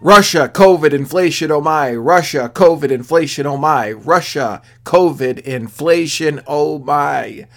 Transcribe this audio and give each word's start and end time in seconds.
Russia, 0.00 0.48
COVID, 0.48 0.92
inflation, 0.92 1.50
oh 1.50 1.60
my. 1.60 1.92
Russia, 1.92 2.48
COVID, 2.54 2.92
inflation, 2.92 3.46
oh 3.46 3.56
my. 3.56 3.90
Russia, 3.90 4.62
COVID, 4.84 5.40
inflation, 5.40 6.40
oh 6.46 6.78
my. 6.78 7.48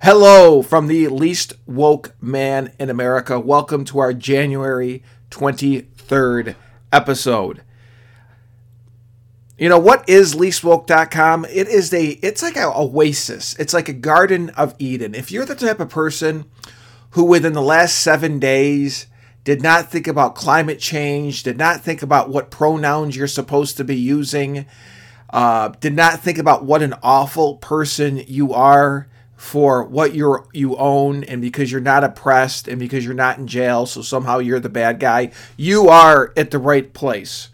Hello 0.00 0.62
from 0.62 0.86
the 0.86 1.08
least 1.08 1.54
woke 1.66 2.14
man 2.20 2.70
in 2.78 2.88
America. 2.88 3.40
Welcome 3.40 3.84
to 3.86 3.98
our 3.98 4.12
January 4.12 5.02
23rd 5.32 6.54
episode. 6.92 7.62
You 9.58 9.68
know 9.68 9.80
what 9.80 10.08
is 10.08 10.36
leastwoke.com? 10.36 11.46
It 11.46 11.66
is 11.66 11.92
a 11.92 12.10
it's 12.22 12.44
like 12.44 12.56
a 12.56 12.72
oasis. 12.76 13.56
It's 13.58 13.74
like 13.74 13.88
a 13.88 13.92
garden 13.92 14.50
of 14.50 14.76
Eden. 14.78 15.16
If 15.16 15.32
you're 15.32 15.44
the 15.44 15.56
type 15.56 15.80
of 15.80 15.88
person 15.88 16.44
who 17.10 17.24
within 17.24 17.54
the 17.54 17.60
last 17.60 17.96
7 17.98 18.38
days 18.38 19.08
did 19.44 19.62
not 19.62 19.90
think 19.90 20.06
about 20.06 20.34
climate 20.34 20.78
change, 20.78 21.42
did 21.42 21.56
not 21.56 21.80
think 21.80 22.02
about 22.02 22.28
what 22.28 22.50
pronouns 22.50 23.16
you're 23.16 23.26
supposed 23.26 23.76
to 23.76 23.84
be 23.84 23.96
using, 23.96 24.66
uh, 25.30 25.68
did 25.80 25.94
not 25.94 26.20
think 26.20 26.38
about 26.38 26.64
what 26.64 26.82
an 26.82 26.94
awful 27.02 27.56
person 27.56 28.22
you 28.26 28.52
are 28.52 29.08
for 29.38 29.84
what 29.84 30.14
you 30.14 30.44
you 30.52 30.76
own. 30.76 31.22
And 31.24 31.40
because 31.40 31.70
you're 31.70 31.80
not 31.80 32.04
oppressed 32.04 32.68
and 32.68 32.78
because 32.78 33.04
you're 33.04 33.14
not 33.14 33.38
in 33.38 33.46
jail 33.46 33.86
so 33.86 34.02
somehow 34.02 34.38
you're 34.38 34.60
the 34.60 34.68
bad 34.68 34.98
guy 34.98 35.30
you 35.56 35.88
are 35.88 36.32
at 36.36 36.50
the 36.50 36.58
right 36.58 36.92
place. 36.92 37.48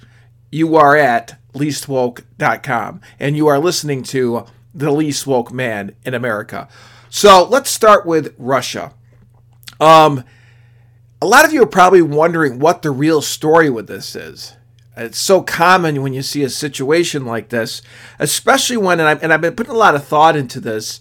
You 0.51 0.77
are 0.77 0.97
at 0.97 1.37
leastwoke.com 1.53 3.01
and 3.21 3.37
you 3.37 3.47
are 3.47 3.59
listening 3.59 4.03
to 4.05 4.47
the 4.75 4.91
least 4.91 5.27
woke 5.27 5.53
man 5.53 5.95
in 6.05 6.15
america. 6.15 6.69
So 7.11 7.45
let's 7.45 7.71
start 7.71 8.07
with 8.07 8.35
russia. 8.39 8.95
Um 9.79 10.25
a 11.25 11.27
lot 11.27 11.47
of 11.47 11.55
you 11.55 11.63
are 11.63 11.67
probably 11.67 12.03
wondering 12.03 12.59
what 12.59 12.83
the 12.83 12.91
real 12.91 13.23
story 13.23 13.71
with 13.71 13.87
this 13.87 14.15
is. 14.15 14.57
It's 14.95 15.19
so 15.19 15.41
common 15.41 16.03
when 16.03 16.13
you 16.13 16.21
see 16.21 16.43
a 16.43 16.51
situation 16.51 17.25
like 17.25 17.49
this, 17.49 17.81
especially 18.19 18.77
when, 18.77 19.01
and, 19.01 19.09
i 19.09 19.15
and 19.23 19.33
I've 19.33 19.41
been 19.41 19.57
putting 19.57 19.73
a 19.73 19.79
lot 19.79 19.95
of 19.95 20.05
thought 20.05 20.37
into 20.37 20.61
this. 20.61 21.01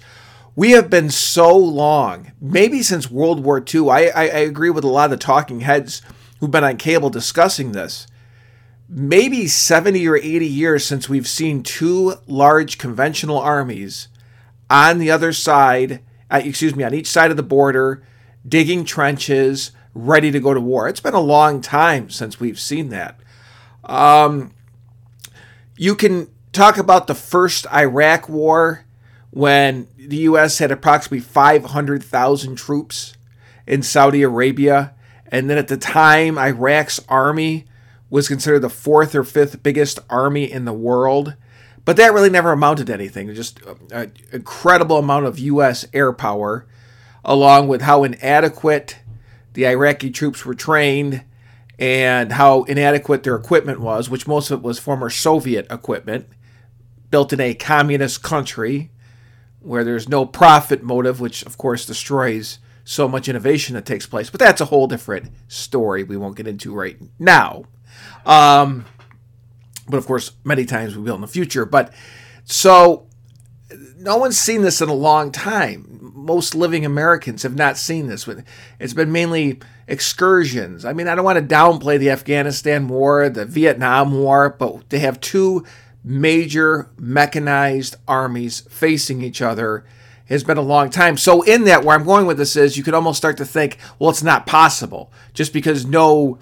We 0.56 0.72
have 0.72 0.90
been 0.90 1.10
so 1.10 1.54
long, 1.58 2.32
maybe 2.40 2.82
since 2.84 3.12
World 3.12 3.44
War 3.44 3.62
II. 3.62 3.90
I, 3.90 4.06
I, 4.16 4.22
I 4.22 4.40
agree 4.48 4.70
with 4.70 4.86
a 4.86 4.88
lot 4.88 5.06
of 5.06 5.12
the 5.12 5.18
talking 5.18 5.60
heads 5.60 6.02
who've 6.40 6.50
been 6.50 6.64
on 6.64 6.78
cable 6.78 7.10
discussing 7.10 7.74
this. 7.74 8.08
Maybe 8.88 9.48
70 9.48 10.08
or 10.08 10.16
80 10.16 10.48
years 10.48 10.86
since 10.86 11.10
we've 11.10 11.28
seen 11.28 11.64
two 11.64 12.16
large 12.28 12.78
conventional 12.78 13.40
armies 13.40 14.08
on 14.70 15.00
the 15.00 15.12
other 15.12 15.34
side, 15.34 16.00
excuse 16.32 16.78
me, 16.78 16.86
on 16.86 16.94
each 16.94 17.08
side 17.08 17.30
of 17.30 17.36
the 17.36 17.44
border, 17.44 18.04
digging 18.48 18.86
trenches, 18.86 19.72
ready 19.96 20.32
to 20.32 20.40
go 20.40 20.54
to 20.54 20.62
war. 20.62 20.88
It's 20.88 21.00
been 21.00 21.14
a 21.14 21.20
long 21.20 21.62
time 21.62 22.10
since 22.10 22.40
we've 22.40 22.60
seen 22.60 22.90
that. 22.90 23.20
Um, 23.84 24.54
you 25.78 25.96
can 25.96 26.30
talk 26.52 26.78
about 26.78 27.08
the 27.08 27.16
first 27.16 27.68
Iraq 27.72 28.30
war 28.30 28.86
when 29.32 29.88
the 29.98 30.18
U.S. 30.18 30.60
had 30.60 30.72
approximately 30.72 31.20
500,000 31.20 32.56
troops 32.56 33.16
in 33.66 33.82
Saudi 33.82 34.22
Arabia. 34.22 34.94
And 35.28 35.50
then 35.50 35.58
at 35.58 35.68
the 35.68 35.78
time, 35.78 36.38
Iraq's 36.38 37.00
army 37.10 37.66
was 38.10 38.28
considered 38.28 38.60
the 38.60 38.70
fourth 38.70 39.16
or 39.16 39.24
fifth 39.24 39.64
biggest 39.64 40.00
army 40.10 40.52
in 40.52 40.66
the 40.66 40.74
world. 40.74 41.36
But 41.86 41.98
that 41.98 42.14
really 42.14 42.30
never 42.30 42.52
amounted 42.52 42.88
to 42.88 42.94
anything. 42.94 43.34
Just 43.34 43.60
an 43.92 44.14
incredible 44.32 45.00
amount 45.00 45.26
of 45.26 45.40
U.S. 45.40 45.86
air 45.94 46.14
power, 46.14 46.66
along 47.26 47.68
with 47.68 47.82
how 47.82 48.04
inadequate 48.04 49.00
the 49.54 49.68
Iraqi 49.68 50.10
troops 50.10 50.46
were 50.46 50.54
trained 50.54 51.24
and 51.80 52.32
how 52.34 52.64
inadequate 52.64 53.24
their 53.24 53.36
equipment 53.36 53.80
was, 53.80 54.10
which 54.10 54.28
most 54.28 54.52
of 54.52 54.60
it 54.60 54.64
was 54.64 54.80
former 54.80 55.10
Soviet 55.10 55.68
equipment 55.72 56.28
built 57.10 57.34
in 57.34 57.40
a 57.40 57.54
communist 57.54 58.24
country 58.24 58.92
where 59.60 59.84
there's 59.84 60.10
no 60.10 60.26
profit 60.26 60.84
motive, 60.84 61.20
which 61.20 61.44
of 61.44 61.58
course 61.58 61.86
destroys 61.86 62.60
so 62.84 63.08
much 63.08 63.30
innovation 63.30 63.76
that 63.76 63.86
takes 63.86 64.06
place. 64.06 64.30
But 64.30 64.40
that's 64.40 64.62
a 64.62 64.66
whole 64.66 64.88
different 64.88 65.32
story 65.48 66.04
we 66.04 66.18
won't 66.18 66.36
get 66.36 66.48
into 66.48 66.74
right 66.74 66.98
now. 67.18 67.66
Um, 68.26 68.86
but 69.88 69.98
of 69.98 70.06
course, 70.06 70.32
many 70.44 70.66
times 70.66 70.96
we 70.96 71.04
will 71.04 71.16
in 71.16 71.22
the 71.22 71.28
future. 71.28 71.66
But 71.66 71.94
so 72.46 73.08
no 73.98 74.18
one's 74.18 74.38
seen 74.38 74.62
this 74.62 74.82
in 74.82 74.90
a 74.90 74.94
long 74.94 75.32
time. 75.32 75.93
Most 76.24 76.56
living 76.56 76.86
Americans 76.86 77.44
have 77.44 77.56
not 77.56 77.78
seen 77.78 78.08
this. 78.08 78.28
It's 78.80 78.94
been 78.94 79.12
mainly 79.12 79.60
excursions. 79.88 80.86
I 80.86 80.94
mean, 80.94 81.08
I 81.08 81.16
don't 81.16 81.26
want 81.26 81.38
to 81.38 81.56
downplay 81.56 82.00
the 82.00 82.10
Afghanistan 82.10 82.88
war, 82.88 83.30
the 83.30 83.46
Vietnam 83.46 84.14
War, 84.14 84.50
but 84.50 84.90
they 84.90 85.00
have 85.00 85.20
two 85.20 85.66
major 86.04 86.90
mechanized 86.98 87.96
armies 88.08 88.62
facing 88.70 89.22
each 89.22 89.42
other 89.42 89.86
has 90.26 90.44
been 90.44 90.58
a 90.58 90.62
long 90.62 90.90
time. 90.90 91.18
So 91.18 91.42
in 91.42 91.66
that, 91.66 91.84
where 91.84 91.96
I'm 91.96 92.06
going 92.06 92.26
with 92.26 92.38
this 92.38 92.56
is, 92.56 92.78
you 92.78 92.84
could 92.84 92.94
almost 92.94 93.18
start 93.18 93.38
to 93.38 93.46
think, 93.46 93.78
well, 94.00 94.10
it's 94.10 94.24
not 94.24 94.46
possible, 94.46 95.12
just 95.34 95.54
because 95.54 95.86
no, 95.86 96.40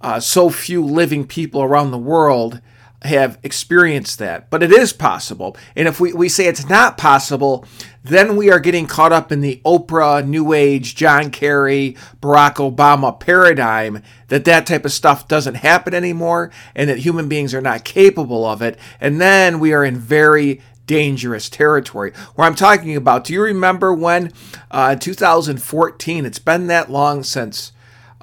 uh, 0.00 0.20
so 0.20 0.48
few 0.48 0.84
living 0.84 1.26
people 1.26 1.62
around 1.62 1.90
the 1.90 1.98
world 1.98 2.60
have 3.02 3.38
experienced 3.42 4.18
that, 4.18 4.48
but 4.50 4.62
it 4.62 4.72
is 4.72 4.92
possible. 4.92 5.56
And 5.74 5.86
if 5.86 6.00
we, 6.00 6.12
we 6.12 6.28
say 6.28 6.46
it's 6.46 6.68
not 6.68 6.96
possible, 6.96 7.64
then 8.06 8.36
we 8.36 8.50
are 8.50 8.60
getting 8.60 8.86
caught 8.86 9.12
up 9.12 9.32
in 9.32 9.40
the 9.40 9.60
Oprah, 9.64 10.26
New 10.26 10.52
Age, 10.52 10.94
John 10.94 11.30
Kerry, 11.30 11.96
Barack 12.20 12.56
Obama 12.56 13.18
paradigm 13.18 14.02
that 14.28 14.44
that 14.44 14.66
type 14.66 14.84
of 14.84 14.92
stuff 14.92 15.28
doesn't 15.28 15.56
happen 15.56 15.94
anymore 15.94 16.50
and 16.74 16.88
that 16.90 16.98
human 16.98 17.28
beings 17.28 17.54
are 17.54 17.60
not 17.60 17.84
capable 17.84 18.44
of 18.44 18.62
it. 18.62 18.78
And 19.00 19.20
then 19.20 19.60
we 19.60 19.72
are 19.72 19.84
in 19.84 19.96
very 19.96 20.60
dangerous 20.86 21.48
territory. 21.48 22.12
Where 22.34 22.46
I'm 22.46 22.54
talking 22.54 22.96
about, 22.96 23.24
do 23.24 23.32
you 23.32 23.42
remember 23.42 23.92
when 23.92 24.32
uh, 24.70 24.96
2014, 24.96 26.24
it's 26.26 26.38
been 26.38 26.66
that 26.68 26.90
long 26.90 27.22
since 27.22 27.72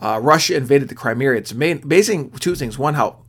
uh, 0.04 0.20
Russia 0.22 0.56
invaded 0.56 0.90
the 0.90 0.96
Crimea. 0.96 1.32
It's 1.32 1.52
amazing 1.54 2.32
two 2.32 2.56
things. 2.56 2.78
One, 2.78 2.96
how 2.96 3.23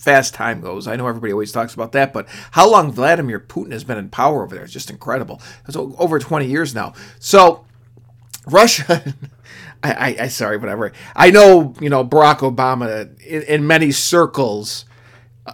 fast 0.00 0.32
time 0.32 0.62
goes. 0.62 0.88
I 0.88 0.96
know 0.96 1.06
everybody 1.06 1.30
always 1.30 1.52
talks 1.52 1.74
about 1.74 1.92
that, 1.92 2.14
but 2.14 2.26
how 2.52 2.70
long 2.70 2.90
Vladimir 2.90 3.38
Putin 3.38 3.72
has 3.72 3.84
been 3.84 3.98
in 3.98 4.08
power 4.08 4.42
over 4.42 4.54
there 4.54 4.64
is 4.64 4.72
just 4.72 4.88
incredible. 4.88 5.42
It's 5.68 5.76
over 5.76 6.18
20 6.18 6.46
years 6.46 6.74
now. 6.74 6.94
So 7.18 7.66
Russia, 8.46 9.14
I, 9.82 9.92
I, 9.92 10.16
I, 10.22 10.28
sorry, 10.28 10.56
whatever. 10.56 10.92
I 11.14 11.30
know, 11.30 11.74
you 11.80 11.90
know, 11.90 12.02
Barack 12.02 12.38
Obama 12.38 13.14
in, 13.20 13.42
in 13.42 13.66
many 13.66 13.92
circles, 13.92 14.86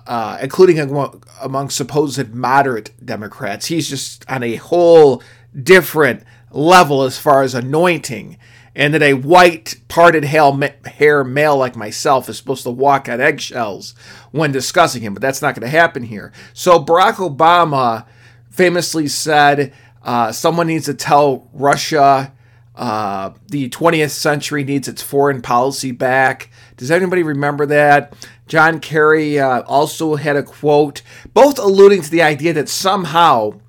uh, 0.06 0.38
including 0.40 0.78
among, 0.78 1.24
among 1.42 1.70
supposed 1.70 2.32
moderate 2.32 2.92
Democrats, 3.04 3.66
he's 3.66 3.88
just 3.88 4.24
on 4.30 4.44
a 4.44 4.54
whole 4.54 5.24
different 5.60 6.22
level 6.52 7.02
as 7.02 7.18
far 7.18 7.42
as 7.42 7.52
anointing 7.52 8.38
and 8.76 8.92
that 8.92 9.02
a 9.02 9.14
white 9.14 9.76
parted 9.88 10.22
hair 10.24 11.24
male 11.24 11.56
like 11.56 11.74
myself 11.74 12.28
is 12.28 12.36
supposed 12.36 12.62
to 12.62 12.70
walk 12.70 13.08
on 13.08 13.22
eggshells 13.22 13.94
when 14.32 14.52
discussing 14.52 15.00
him, 15.00 15.14
but 15.14 15.22
that's 15.22 15.40
not 15.40 15.54
going 15.54 15.62
to 15.62 15.68
happen 15.68 16.02
here. 16.02 16.30
So 16.52 16.78
Barack 16.78 17.14
Obama 17.14 18.04
famously 18.50 19.08
said, 19.08 19.72
uh, 20.02 20.30
"Someone 20.30 20.66
needs 20.66 20.84
to 20.84 20.94
tell 20.94 21.48
Russia." 21.54 22.32
Uh, 22.76 23.30
the 23.48 23.70
20th 23.70 24.10
century 24.10 24.62
needs 24.62 24.86
its 24.86 25.00
foreign 25.00 25.40
policy 25.40 25.92
back. 25.92 26.50
Does 26.76 26.90
anybody 26.90 27.22
remember 27.22 27.64
that? 27.64 28.12
John 28.46 28.80
Kerry 28.80 29.38
uh, 29.38 29.62
also 29.62 30.16
had 30.16 30.36
a 30.36 30.42
quote, 30.42 31.00
both 31.32 31.58
alluding 31.58 32.02
to 32.02 32.10
the 32.10 32.20
idea 32.20 32.52
that 32.52 32.68
somehow 32.68 33.60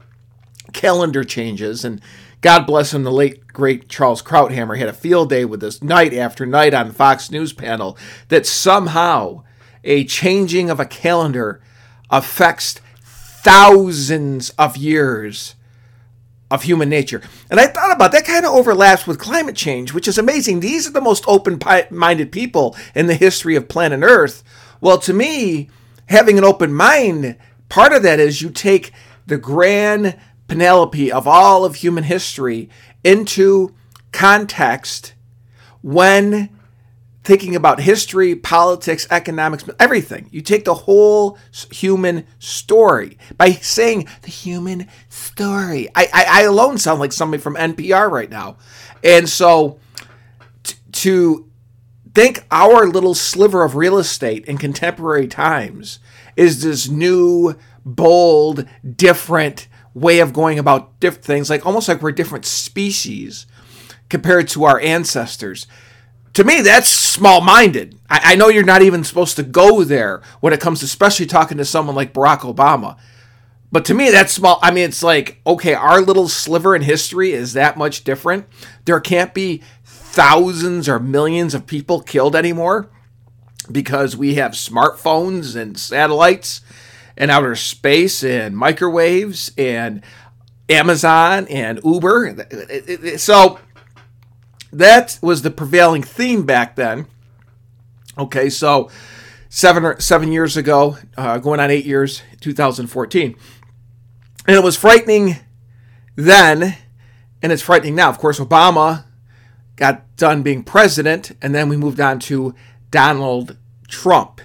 calendar 0.74 1.24
changes 1.24 1.86
and 1.86 2.02
God 2.48 2.66
bless 2.66 2.94
him, 2.94 3.04
the 3.04 3.12
late 3.12 3.46
great 3.48 3.90
Charles 3.90 4.22
Krauthammer 4.22 4.78
had 4.78 4.88
a 4.88 4.94
field 4.94 5.28
day 5.28 5.44
with 5.44 5.60
this 5.60 5.84
night 5.84 6.14
after 6.14 6.46
night 6.46 6.74
on 6.74 6.94
Fox 6.94 7.30
News 7.30 7.52
panel 7.52 7.98
that 8.30 8.46
somehow 8.46 9.44
a 9.84 10.06
changing 10.06 10.70
of 10.70 10.80
a 10.80 10.86
calendar 10.86 11.62
affects 12.10 12.80
thousands 13.04 14.52
of 14.52 14.78
years 14.78 15.56
of 16.50 16.64
human 16.64 16.88
nature. 16.88 17.22
And 17.50 17.60
I 17.60 17.68
thought 17.68 17.92
about 17.92 18.14
that 18.14 18.24
kind 18.24 18.46
of 18.46 18.54
overlaps 18.54 19.06
with 19.06 19.20
climate 19.20 19.58
change, 19.58 19.94
which 19.94 20.08
is 20.08 20.18
amazing. 20.18 20.62
These 20.62 20.88
are 20.88 20.94
the 20.94 21.02
most 21.02 21.26
open 21.28 21.60
minded 21.92 22.32
people 22.32 22.78
in 22.96 23.08
the 23.08 23.16
history 23.16 23.58
of 23.58 23.68
planet 23.68 24.04
Earth. 24.04 24.42
Well, 24.80 25.00
to 25.00 25.12
me, 25.12 25.70
having 26.06 26.38
an 26.38 26.46
open 26.46 26.72
mind, 26.72 27.36
part 27.68 27.92
of 27.92 28.04
that 28.04 28.22
is 28.22 28.42
you 28.42 28.52
take 28.52 28.94
the 29.26 29.38
grand 29.38 30.18
Penelope 30.48 31.12
of 31.12 31.28
all 31.28 31.66
of 31.66 31.76
human 31.76 32.04
history 32.04 32.70
into 33.04 33.76
context 34.12 35.14
when 35.82 36.50
thinking 37.28 37.58
about 37.58 37.82
history, 37.82 38.36
politics, 38.36 39.06
economics, 39.12 39.66
everything. 39.82 40.30
You 40.32 40.42
take 40.42 40.64
the 40.64 40.74
whole 40.74 41.38
human 41.72 42.26
story 42.40 43.18
by 43.36 43.52
saying 43.52 44.08
the 44.22 44.30
human 44.30 44.88
story. 45.10 45.90
I, 45.94 46.08
I, 46.14 46.26
I 46.30 46.42
alone 46.44 46.78
sound 46.78 47.02
like 47.02 47.12
somebody 47.12 47.44
from 47.44 47.56
NPR 47.56 48.10
right 48.10 48.30
now. 48.30 48.56
And 49.04 49.28
so 49.28 49.78
t- 50.64 50.78
to 50.94 51.52
think 52.16 52.46
our 52.50 52.88
little 52.88 53.14
sliver 53.14 53.66
of 53.66 53.76
real 53.76 53.98
estate 53.98 54.46
in 54.46 54.58
contemporary 54.58 55.28
times 55.28 56.00
is 56.38 56.64
this 56.64 56.88
new, 56.88 57.56
bold, 57.86 58.66
different 58.96 59.68
way 60.00 60.20
of 60.20 60.34
going 60.34 60.60
about 60.60 61.00
different 61.00 61.26
things, 61.26 61.50
like 61.50 61.66
almost 61.66 61.88
like 61.88 62.02
we're 62.02 62.12
different 62.12 62.46
species 62.46 63.46
compared 64.10 64.48
to 64.50 64.64
our 64.64 64.80
ancestors. 64.80 65.68
To 66.34 66.44
me, 66.44 66.62
that's 66.62 66.90
small 66.90 67.42
minded. 67.42 68.00
I, 68.10 68.34
I, 68.34 68.36
know 68.36 68.48
you're 68.48 68.64
not 68.64 68.84
even 68.84 69.04
supposed 69.04 69.38
to 69.38 69.44
go 69.44 69.84
there 69.84 70.22
when 70.40 70.54
it 70.54 70.60
comes 70.60 70.80
to 70.80 70.86
especially 70.86 71.26
talking 71.26 71.58
to 71.58 71.66
someone 71.66 71.96
like 71.96 72.14
Barack 72.14 72.42
Obama. 72.42 72.98
But 73.72 73.86
to 73.86 73.94
me, 73.94 74.12
that's 74.12 74.34
small. 74.34 74.60
I 74.62 74.72
mean, 74.72 74.86
it's 74.86 75.04
like, 75.04 75.42
okay, 75.46 75.74
our 75.74 76.00
little 76.00 76.28
sliver 76.28 76.76
in 76.76 76.84
history 76.84 77.32
is 77.32 77.54
that 77.54 77.76
much 77.76 78.04
different. 78.04 78.46
There 78.86 79.00
can't 79.00 79.34
be 79.34 79.62
thousands 79.84 80.88
or 80.88 81.00
millions 81.00 81.54
of 81.54 81.68
people 81.68 82.02
killed 82.02 82.36
anymore 82.36 82.90
because 83.72 84.16
we 84.16 84.36
have 84.36 84.52
smartphones 84.52 85.56
and 85.56 85.78
satellites 85.78 86.62
and 87.18 87.32
outer 87.32 87.56
space 87.56 88.24
and 88.24 88.56
microwaves 88.56 89.52
and 89.58 90.02
Amazon 90.70 91.48
and 91.48 91.80
Uber. 91.84 93.18
So 93.18 93.60
that 94.72 95.18
was 95.22 95.42
the 95.42 95.52
prevailing 95.52 96.04
theme 96.04 96.46
back 96.46 96.76
then. 96.76 97.08
Okay, 98.18 98.50
so 98.50 98.90
seven 99.50 99.84
or 99.86 100.00
seven 100.00 100.32
years 100.32 100.58
ago, 100.58 100.98
uh, 101.18 101.38
going 101.38 101.60
on 101.60 101.72
eight 101.72 101.86
years, 101.86 102.22
2014, 102.42 103.36
and 104.48 104.56
it 104.56 104.64
was 104.64 104.76
frightening 104.76 105.38
then, 106.16 106.76
and 107.42 107.52
it's 107.52 107.62
frightening 107.62 107.96
now. 107.96 108.10
Of 108.10 108.18
course, 108.18 108.40
Obama 108.40 109.06
got 109.76 110.16
done 110.18 110.42
being 110.42 110.64
president, 110.64 111.32
and 111.42 111.54
then 111.54 111.70
we 111.70 111.78
moved 111.78 112.00
on 112.00 112.20
to 112.20 112.56
Donald 112.90 113.58
Trump. 113.88 114.42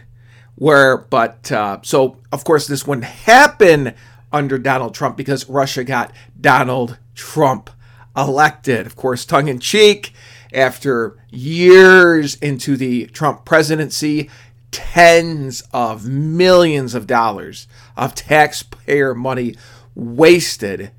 Where, 0.63 0.97
but 0.97 1.51
uh, 1.51 1.81
so 1.83 2.19
of 2.31 2.45
course 2.45 2.69
this 2.69 2.87
wouldn't 2.87 3.05
happen 3.05 3.95
under 4.33 4.59
Donald 4.59 4.95
Trump 4.95 5.17
because 5.17 5.49
Russia 5.49 5.83
got 5.83 6.13
Donald 6.41 6.99
Trump 7.17 7.69
elected. 8.17 8.87
Of 8.87 8.95
course, 8.95 9.25
tongue 9.25 9.49
in 9.49 9.59
cheek, 9.59 10.13
after 10.55 11.19
years 11.31 12.37
into 12.37 12.77
the 12.77 13.07
Trump 13.07 13.45
presidency, 13.45 14.31
tens 14.71 15.65
of 15.73 16.07
millions 16.07 16.95
of 16.95 17.09
dollars 17.09 17.67
of 17.97 18.15
taxpayer 18.15 19.17
money 19.17 19.57
wasted. 19.97 20.93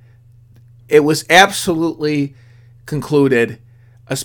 It 0.89 1.05
was 1.05 1.23
absolutely 1.29 2.35
concluded 2.85 3.59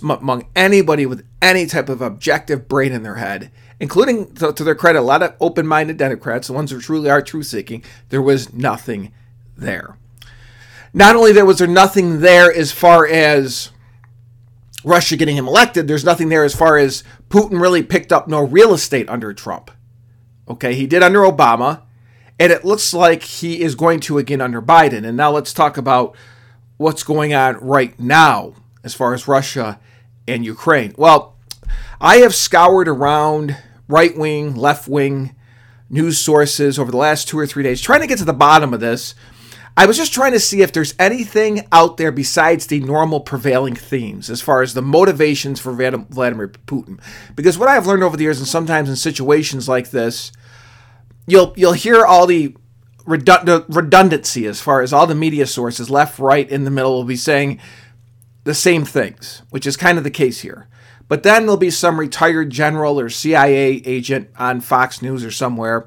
among 0.02 0.48
anybody 0.56 1.06
with 1.06 1.24
any 1.40 1.66
type 1.66 1.88
of 1.88 2.02
objective 2.02 2.66
brain 2.66 2.90
in 2.90 3.04
their 3.04 3.14
head, 3.14 3.52
including, 3.80 4.34
to, 4.34 4.52
their 4.52 4.74
credit, 4.74 5.00
a 5.00 5.02
lot 5.02 5.22
of 5.22 5.34
open 5.40 5.66
minded 5.66 5.96
Democrats, 5.96 6.48
the 6.48 6.52
ones 6.52 6.70
who 6.70 6.80
truly 6.80 7.10
are 7.10 7.22
truth 7.22 7.46
seeking, 7.46 7.84
there 8.08 8.22
was 8.22 8.52
nothing 8.52 9.12
there. 9.56 9.96
Not 10.92 11.16
only 11.16 11.32
there 11.32 11.46
was 11.46 11.58
there 11.58 11.68
nothing 11.68 12.20
there 12.20 12.52
as 12.52 12.72
far 12.72 13.06
as 13.06 13.70
Russia 14.84 15.16
getting 15.16 15.36
him 15.36 15.46
elected, 15.46 15.86
there's 15.86 16.04
nothing 16.04 16.28
there 16.28 16.44
as 16.44 16.54
far 16.54 16.78
as 16.78 17.04
Putin 17.28 17.60
really 17.60 17.82
picked 17.82 18.12
up 18.12 18.26
no 18.26 18.42
real 18.42 18.72
estate 18.72 19.08
under 19.08 19.32
Trump. 19.34 19.70
Okay, 20.48 20.74
he 20.74 20.86
did 20.86 21.02
under 21.02 21.20
Obama, 21.20 21.82
and 22.38 22.50
it 22.50 22.64
looks 22.64 22.94
like 22.94 23.22
he 23.22 23.60
is 23.60 23.74
going 23.74 24.00
to 24.00 24.18
again 24.18 24.40
under 24.40 24.62
Biden. 24.62 25.06
And 25.06 25.16
now 25.16 25.30
let's 25.30 25.52
talk 25.52 25.76
about 25.76 26.16
what's 26.78 27.02
going 27.02 27.34
on 27.34 27.56
right 27.56 27.98
now 28.00 28.54
as 28.82 28.94
far 28.94 29.12
as 29.12 29.28
Russia 29.28 29.78
and 30.26 30.44
Ukraine. 30.44 30.94
Well, 30.96 31.36
I 32.00 32.18
have 32.18 32.34
scoured 32.34 32.88
around 32.88 33.56
right 33.88 34.16
wing, 34.16 34.54
left 34.54 34.88
wing 34.88 35.34
news 35.90 36.18
sources 36.18 36.78
over 36.78 36.90
the 36.90 36.96
last 36.96 37.28
two 37.28 37.38
or 37.38 37.46
three 37.46 37.62
days 37.62 37.80
trying 37.80 38.02
to 38.02 38.06
get 38.06 38.18
to 38.18 38.24
the 38.24 38.32
bottom 38.32 38.74
of 38.74 38.80
this. 38.80 39.14
I 39.76 39.86
was 39.86 39.96
just 39.96 40.12
trying 40.12 40.32
to 40.32 40.40
see 40.40 40.60
if 40.60 40.72
there's 40.72 40.94
anything 40.98 41.66
out 41.70 41.98
there 41.98 42.10
besides 42.10 42.66
the 42.66 42.80
normal 42.80 43.20
prevailing 43.20 43.76
themes 43.76 44.28
as 44.28 44.42
far 44.42 44.60
as 44.60 44.74
the 44.74 44.82
motivations 44.82 45.60
for 45.60 45.72
Vladimir 45.72 46.48
Putin. 46.48 47.00
Because 47.36 47.56
what 47.56 47.68
I've 47.68 47.86
learned 47.86 48.02
over 48.02 48.16
the 48.16 48.24
years, 48.24 48.38
and 48.38 48.48
sometimes 48.48 48.88
in 48.88 48.96
situations 48.96 49.68
like 49.68 49.90
this, 49.90 50.32
you'll 51.28 51.54
you'll 51.56 51.74
hear 51.74 52.04
all 52.04 52.26
the 52.26 52.56
redundancy 53.06 54.46
as 54.46 54.60
far 54.60 54.82
as 54.82 54.92
all 54.92 55.06
the 55.06 55.14
media 55.14 55.46
sources, 55.46 55.88
left, 55.88 56.18
right, 56.18 56.50
in 56.50 56.64
the 56.64 56.72
middle, 56.72 56.96
will 56.96 57.04
be 57.04 57.16
saying 57.16 57.60
the 58.42 58.54
same 58.54 58.84
things, 58.84 59.42
which 59.50 59.66
is 59.66 59.76
kind 59.76 59.96
of 59.96 60.02
the 60.02 60.10
case 60.10 60.40
here. 60.40 60.68
But 61.08 61.22
then 61.22 61.42
there'll 61.42 61.56
be 61.56 61.70
some 61.70 61.98
retired 61.98 62.50
general 62.50 63.00
or 63.00 63.08
CIA 63.08 63.82
agent 63.84 64.30
on 64.38 64.60
Fox 64.60 65.00
News 65.02 65.24
or 65.24 65.30
somewhere. 65.30 65.86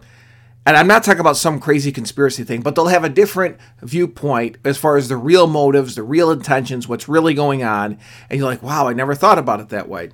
And 0.66 0.78
I'm 0.78 0.88
not 0.88 1.04
talking 1.04 1.22
about 1.22 1.38
some 1.38 1.60
crazy 1.60 1.92
conspiracy 1.92 2.44
thing, 2.44 2.62
but 2.62 2.76
they'll 2.76 2.88
have 2.88 3.04
a 3.04 3.10
different 3.10 3.58
viewpoint 3.82 4.58
as 4.64 4.78
far 4.78 4.96
as 4.98 5.10
the 5.10 5.18
real 5.18 5.48
motives, 5.48 5.96
the 5.96 6.04
real 6.04 6.30
intentions, 6.32 6.88
what's 6.88 7.10
really 7.10 7.34
going 7.34 7.64
on. 7.64 7.98
And 8.30 8.40
you're 8.40 8.48
like, 8.48 8.62
wow, 8.62 8.88
I 8.88 8.94
never 8.94 9.16
thought 9.16 9.40
about 9.40 9.60
it 9.60 9.70
that 9.70 9.90
way. 9.90 10.12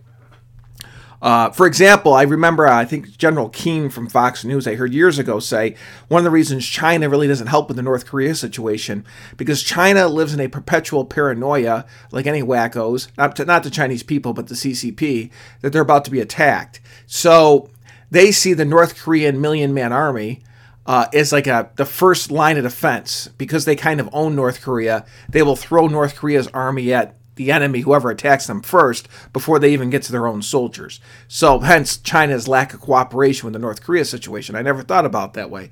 Uh, 1.22 1.50
for 1.50 1.66
example, 1.66 2.14
I 2.14 2.24
remember, 2.24 2.68
uh, 2.68 2.76
I 2.76 2.86
think 2.86 3.18
General 3.18 3.50
Keane 3.50 3.90
from 3.90 4.08
Fox 4.08 4.46
News, 4.46 4.68
I 4.68 4.76
heard 4.76 4.94
years 4.94 5.18
ago 5.18 5.40
say 5.40 5.76
one 6.08 6.20
of 6.20 6.24
the 6.24 6.32
reasons 6.32 6.66
China 6.66 7.10
really 7.10 7.28
doesn't 7.28 7.48
help 7.48 7.68
with 7.68 7.78
the 7.78 7.84
North 7.84 8.06
Korea 8.06 8.36
situation 8.36 9.04
because 9.36 9.64
China 9.64 10.08
lives 10.08 10.34
in 10.34 10.40
a 10.40 10.48
perpetual 10.48 11.06
paranoia, 11.06 11.86
like 12.12 12.28
any 12.28 12.44
wackos, 12.44 13.08
not 13.18 13.36
to, 13.38 13.46
not 13.46 13.64
the 13.64 13.70
Chinese 13.70 14.04
people, 14.04 14.34
but 14.34 14.48
the 14.48 14.56
CCP, 14.56 15.32
that 15.62 15.74
they're 15.74 15.82
about 15.82 16.06
to 16.06 16.12
be 16.12 16.20
attacked. 16.20 16.80
So 17.08 17.70
they 18.12 18.32
see 18.32 18.54
the 18.54 18.66
North 18.66 18.96
Korean 18.98 19.42
million 19.42 19.74
man 19.74 19.92
army 19.92 20.44
uh, 20.86 21.08
as 21.14 21.32
like 21.32 21.48
a 21.48 21.70
the 21.76 21.86
first 21.86 22.32
line 22.32 22.58
of 22.58 22.64
defense 22.64 23.28
because 23.38 23.66
they 23.66 23.76
kind 23.76 24.00
of 24.00 24.10
own 24.14 24.36
North 24.36 24.62
Korea. 24.62 25.06
They 25.28 25.44
will 25.44 25.56
throw 25.56 25.88
North 25.88 26.16
Korea's 26.16 26.48
army 26.48 26.94
at 26.94 27.16
the 27.38 27.52
enemy, 27.52 27.82
whoever 27.82 28.10
attacks 28.10 28.48
them 28.48 28.62
first, 28.62 29.08
before 29.34 29.60
they 29.60 29.72
even 29.74 29.90
get 29.90 30.04
to 30.04 30.12
their 30.12 30.28
own 30.28 30.42
soldiers. 30.42 31.00
So, 31.28 31.60
hence 31.60 31.98
China's 31.98 32.48
lack 32.48 32.74
of 32.74 32.82
cooperation 32.82 33.46
with 33.46 33.54
the 33.54 33.60
North 33.60 33.82
Korea 33.82 34.06
situation. 34.06 34.56
I 34.56 34.62
never 34.62 34.84
thought 34.84 35.06
about 35.06 35.34
that 35.34 35.50
way. 35.50 35.70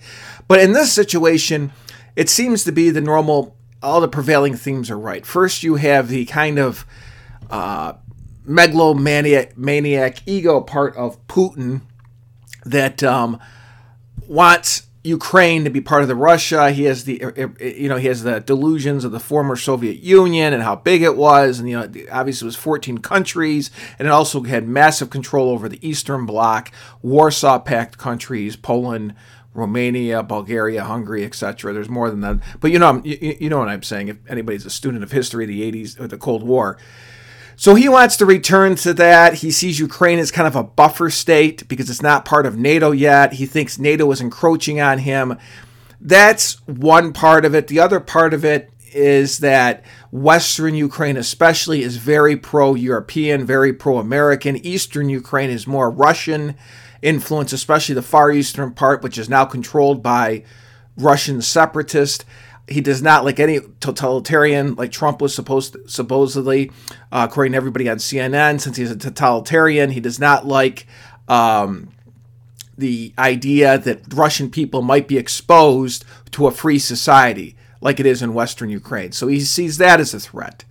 But 0.48 0.60
in 0.60 0.74
this 0.74 0.94
situation, 0.94 1.72
it 2.16 2.30
seems 2.30 2.64
to 2.64 2.72
be 2.72 2.90
the 2.90 3.02
normal, 3.02 3.58
all 3.84 4.02
the 4.02 4.08
prevailing 4.08 4.56
themes 4.56 4.90
are 4.90 4.98
right. 4.98 5.26
First, 5.26 5.64
you 5.64 5.76
have 5.76 6.08
the 6.08 6.26
kind 6.26 6.58
of 6.58 6.86
uh, 7.50 7.94
megalomaniac 8.46 9.58
maniac 9.58 10.22
ego 10.26 10.62
part 10.62 10.96
of 10.96 11.26
Putin 11.28 11.82
that 12.66 13.04
um, 13.04 13.40
wants 14.28 14.84
Ukraine 15.06 15.64
to 15.64 15.70
be 15.70 15.82
part 15.82 16.02
of 16.02 16.08
the 16.08 16.16
Russia. 16.16 16.72
He 16.72 16.86
has 16.86 17.06
the 17.06 17.24
uh, 17.24 17.32
uh, 17.38 17.64
you 17.64 17.88
know 17.88 17.98
he 17.98 18.08
has 18.08 18.24
the 18.24 18.40
delusions 18.40 19.06
of 19.06 19.12
the 19.12 19.20
former 19.20 19.56
Soviet 19.56 20.00
Union 20.00 20.54
and 20.54 20.64
how 20.64 20.76
big 20.76 21.02
it 21.02 21.16
was, 21.16 21.60
and 21.60 21.70
you 21.70 21.80
know 21.80 21.84
obviously 22.12 22.46
it 22.46 22.48
was 22.48 22.56
14 22.56 22.98
countries, 22.98 23.72
and 24.00 24.08
it 24.08 24.12
also 24.12 24.42
had 24.44 24.68
massive 24.68 25.10
control 25.10 25.50
over 25.50 25.70
the 25.70 25.88
Eastern 25.88 26.26
Bloc, 26.26 26.72
Warsaw 27.02 27.60
Pact 27.60 27.98
countries, 27.98 28.56
Poland. 28.56 29.16
Romania, 29.56 30.22
Bulgaria, 30.22 30.84
Hungary, 30.84 31.24
etc. 31.24 31.72
There's 31.72 31.88
more 31.88 32.10
than 32.10 32.20
that, 32.20 32.40
but 32.60 32.72
you 32.72 32.78
know, 32.78 33.02
you, 33.06 33.38
you 33.40 33.50
know 33.50 33.58
what 33.58 33.70
I'm 33.70 33.84
saying. 33.84 34.10
If 34.10 34.18
anybody's 34.28 34.66
a 34.66 34.70
student 34.70 35.02
of 35.02 35.14
history, 35.14 35.46
the 35.46 35.72
80s, 35.72 35.98
or 35.98 36.10
the 36.10 36.18
Cold 36.18 36.44
War, 36.44 36.78
so 37.56 37.76
he 37.76 37.88
wants 37.90 38.18
to 38.18 38.26
return 38.26 38.76
to 38.78 38.94
that. 38.96 39.36
He 39.36 39.52
sees 39.52 39.80
Ukraine 39.80 40.20
as 40.20 40.32
kind 40.32 40.48
of 40.48 40.56
a 40.56 40.64
buffer 40.64 41.10
state 41.10 41.68
because 41.68 41.90
it's 41.90 42.02
not 42.02 42.26
part 42.26 42.46
of 42.46 42.58
NATO 42.58 42.92
yet. 42.92 43.34
He 43.34 43.46
thinks 43.46 43.80
NATO 43.80 44.12
is 44.12 44.22
encroaching 44.22 44.82
on 44.82 45.00
him. 45.00 45.38
That's 46.02 46.56
one 46.68 47.14
part 47.14 47.46
of 47.46 47.56
it. 47.56 47.68
The 47.68 47.80
other 47.80 48.00
part 48.00 48.34
of 48.34 48.44
it 48.44 48.70
is 48.94 49.40
that 49.40 49.84
Western 50.12 50.76
Ukraine, 50.76 51.18
especially, 51.18 51.84
is 51.84 51.98
very 51.98 52.38
pro 52.38 52.76
European, 52.76 53.46
very 53.46 53.74
pro 53.74 53.98
American. 53.98 54.58
Eastern 54.58 55.10
Ukraine 55.10 55.50
is 55.50 55.68
more 55.68 55.90
Russian 55.90 56.56
influence, 57.02 57.54
especially 57.54 57.96
the 57.96 58.02
far 58.02 58.32
eastern 58.32 58.72
part, 58.72 59.04
which 59.04 59.18
is 59.18 59.30
now 59.30 59.46
controlled 59.46 60.02
by 60.02 60.44
Russian 60.98 61.42
separatists. 61.42 62.26
He 62.68 62.82
does 62.82 63.02
not 63.02 63.24
like 63.24 63.40
any 63.40 63.60
totalitarian 63.80 64.76
like 64.76 64.92
Trump 64.92 65.22
was 65.22 65.36
supposed 65.36 65.74
to, 65.74 65.88
supposedly, 65.88 66.72
uh, 67.12 67.28
according 67.30 67.52
to 67.52 67.58
everybody 67.58 67.88
on 67.88 67.98
CNN. 67.98 68.60
Since 68.60 68.78
he's 68.78 68.92
a 68.92 68.96
totalitarian, 68.96 69.92
he 69.92 70.00
does 70.00 70.20
not 70.20 70.48
like 70.48 70.88
um, 71.28 71.90
the 72.78 73.14
idea 73.18 73.78
that 73.78 74.14
Russian 74.14 74.50
people 74.50 74.82
might 74.82 75.08
be 75.08 75.18
exposed 75.18 76.06
to 76.32 76.48
a 76.48 76.52
free 76.52 76.80
society 76.80 77.56
like 77.82 78.00
it 78.00 78.06
is 78.06 78.22
in 78.22 78.34
Western 78.34 78.70
Ukraine. 78.70 79.12
So 79.12 79.28
he 79.28 79.40
sees 79.42 79.78
that 79.78 80.00
as 80.00 80.14
a 80.14 80.20
threat. 80.20 80.66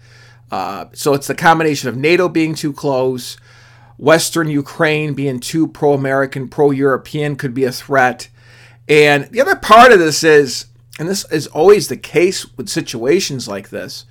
Uh, 0.50 0.86
so 0.92 1.14
it's 1.14 1.26
the 1.26 1.34
combination 1.34 1.88
of 1.88 1.96
NATO 1.96 2.28
being 2.28 2.54
too 2.54 2.72
close, 2.72 3.36
Western 3.98 4.48
Ukraine 4.48 5.14
being 5.14 5.40
too 5.40 5.66
pro 5.66 5.94
American, 5.94 6.48
pro 6.48 6.70
European 6.70 7.36
could 7.36 7.54
be 7.54 7.64
a 7.64 7.72
threat. 7.72 8.28
And 8.88 9.24
the 9.26 9.40
other 9.40 9.56
part 9.56 9.92
of 9.92 9.98
this 9.98 10.22
is 10.24 10.66
and 10.98 11.08
this 11.08 11.30
is 11.30 11.46
always 11.48 11.88
the 11.88 11.96
case 11.96 12.46
with 12.56 12.68
situations 12.68 13.48
like 13.48 13.70
this, 13.70 14.04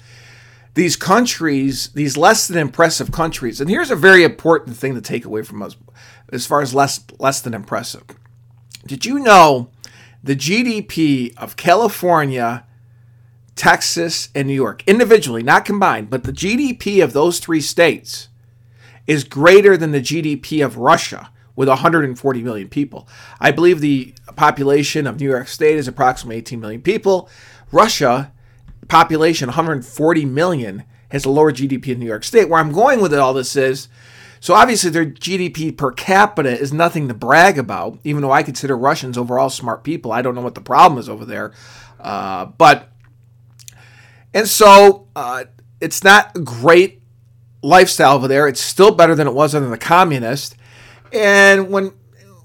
these 0.74 0.96
countries, 0.96 1.90
these 1.90 2.18
less 2.18 2.48
than 2.48 2.58
impressive 2.58 3.12
countries, 3.12 3.62
and 3.62 3.70
here's 3.70 3.92
a 3.92 3.96
very 3.96 4.24
important 4.24 4.76
thing 4.76 4.96
to 4.96 5.02
take 5.02 5.26
away 5.26 5.44
from 5.44 5.62
us 5.62 5.76
as 6.32 6.46
far 6.46 6.62
as 6.62 6.74
less 6.74 7.04
less 7.20 7.42
than 7.42 7.54
impressive. 7.54 8.04
Did 8.86 9.06
you 9.06 9.20
know 9.20 9.70
the 10.24 10.36
GDP 10.36 11.38
of 11.38 11.56
California, 11.58 12.66
Texas, 13.56 14.30
and 14.34 14.48
New 14.48 14.54
York, 14.54 14.84
individually, 14.88 15.44
not 15.44 15.66
combined, 15.66 16.10
but 16.10 16.24
the 16.24 16.34
GDP 16.34 17.04
of 17.04 17.14
those 17.14 17.40
three 17.40 17.62
states 17.62 18.30
is 19.06 19.24
greater 19.24 19.78
than 19.78 19.92
the 19.92 20.02
GDP 20.02 20.66
of 20.66 20.78
Russia 20.78 21.30
with 21.56 21.68
140 21.68 22.42
million 22.42 22.68
people. 22.68 23.08
I 23.40 23.52
believe 23.52 23.80
the 23.80 24.14
population 24.36 25.08
of 25.08 25.20
New 25.20 25.30
York 25.30 25.48
State 25.48 25.78
is 25.78 25.88
approximately 25.88 26.38
18 26.38 26.60
million 26.60 26.82
people. 26.82 27.30
Russia, 27.72 28.32
population 28.88 29.48
140 29.48 30.26
million, 30.26 30.84
has 31.10 31.26
a 31.26 31.30
lower 31.30 31.52
GDP 31.52 31.90
in 31.90 32.00
New 32.00 32.06
York 32.06 32.24
State. 32.24 32.50
Where 32.50 32.60
I'm 32.60 32.72
going 32.72 33.02
with 33.02 33.14
it, 33.14 33.20
all 33.20 33.34
this 33.34 33.56
is 33.56 33.88
so 34.44 34.56
obviously 34.56 34.90
their 34.90 35.06
GDP 35.06 35.78
per 35.78 35.90
capita 35.94 36.50
is 36.50 36.74
nothing 36.74 37.08
to 37.08 37.14
brag 37.14 37.58
about, 37.58 37.98
even 38.04 38.22
though 38.22 38.34
I 38.34 38.44
consider 38.44 38.76
Russians 38.76 39.18
overall 39.18 39.50
smart 39.50 39.86
people. 39.86 40.12
I 40.12 40.22
don't 40.22 40.36
know 40.36 40.42
what 40.42 40.54
the 40.54 40.60
problem 40.60 41.00
is 41.00 41.08
over 41.08 41.24
there. 41.24 41.54
Uh, 41.98 42.48
but, 42.48 42.90
and 44.34 44.46
so 44.46 45.08
uh, 45.16 45.46
it's 45.80 46.04
not 46.04 46.36
a 46.36 46.42
great 46.42 47.02
lifestyle 47.62 48.18
over 48.18 48.28
there. 48.28 48.46
It's 48.50 48.60
still 48.60 48.94
better 48.94 49.16
than 49.16 49.28
it 49.28 49.34
was 49.34 49.56
under 49.56 49.70
the 49.70 49.78
communist. 49.78 50.58
And 51.14 51.70
when 51.70 51.94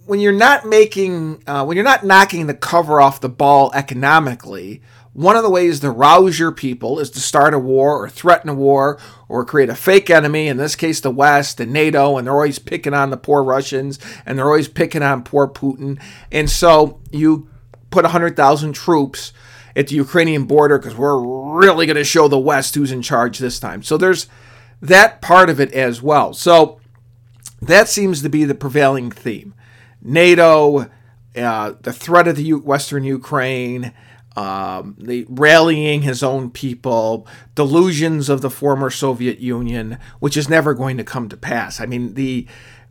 when 0.09 0.21
you're 0.21 0.33
not 0.33 0.65
making 0.65 1.43
uh, 1.47 1.63
when 1.67 1.77
you're 1.77 1.85
not 1.85 2.03
knocking 2.03 2.47
the 2.47 2.55
cover 2.55 2.99
off 2.99 3.21
the 3.21 3.29
ball 3.29 3.71
economically, 3.75 4.81
one 5.13 5.37
of 5.37 5.43
the 5.43 5.51
ways 5.51 5.81
to 5.81 5.91
rouse 5.91 6.39
your 6.39 6.51
people 6.51 6.99
is 6.99 7.11
to 7.11 7.21
start 7.21 7.53
a 7.53 7.59
war 7.59 8.03
or 8.03 8.09
threaten 8.09 8.49
a 8.49 8.55
war 8.55 8.99
or 9.29 9.45
create 9.45 9.69
a 9.69 9.75
fake 9.75 10.09
enemy, 10.09 10.49
in 10.49 10.57
this 10.57 10.77
case 10.77 11.03
the 11.03 11.11
West 11.11 11.61
and 11.61 11.75
NATO, 11.75 12.17
and 12.17 12.27
they're 12.27 12.33
always 12.33 12.59
picking 12.59 12.95
on 12.95 13.11
the 13.11 13.19
poor 13.19 13.43
Russians 13.43 13.99
and 14.25 14.39
they're 14.39 14.47
always 14.47 14.67
picking 14.67 15.03
on 15.03 15.25
poor 15.25 15.47
Putin. 15.47 16.01
And 16.33 16.49
so 16.49 17.01
you 17.11 17.51
put 17.91 18.05
100,000 18.05 18.73
troops 18.73 19.35
at 19.77 19.89
the 19.89 19.97
Ukrainian 19.97 20.45
border 20.45 20.79
because 20.79 20.97
we're 20.97 21.21
really 21.59 21.85
going 21.85 21.97
to 21.97 22.05
show 22.05 22.29
the 22.29 22.39
West 22.39 22.75
who's 22.75 22.93
in 22.93 23.03
charge 23.03 23.39
this 23.39 23.61
time. 23.61 23.83
So 23.83 23.99
there's 23.99 24.27
that 24.81 25.21
part 25.21 25.51
of 25.51 25.61
it 25.61 25.71
as 25.73 26.01
well. 26.01 26.33
So 26.33 26.81
that 27.61 27.89
seems 27.89 28.23
to 28.23 28.31
be 28.31 28.45
the 28.45 28.55
prevailing 28.55 29.11
theme. 29.11 29.53
NATO, 30.03 30.91
uh, 31.37 31.73
the 31.81 31.93
threat 31.93 32.29
of 32.29 32.37
the 32.37 32.45
U- 32.45 32.59
Western 32.59 33.05
Ukraine, 33.05 33.93
um, 34.37 34.95
the 34.99 35.27
rallying 35.29 36.03
his 36.03 36.23
own 36.23 36.51
people, 36.51 37.27
delusions 37.55 38.29
of 38.29 38.41
the 38.41 38.51
former 38.51 38.91
Soviet 38.91 39.41
Union, 39.41 39.99
which 40.21 40.37
is 40.37 40.49
never 40.49 40.75
going 40.75 40.97
to 40.97 41.05
come 41.05 41.29
to 41.29 41.37
pass. 41.37 41.81
I 41.81 41.87
mean, 41.87 42.15
the 42.15 42.47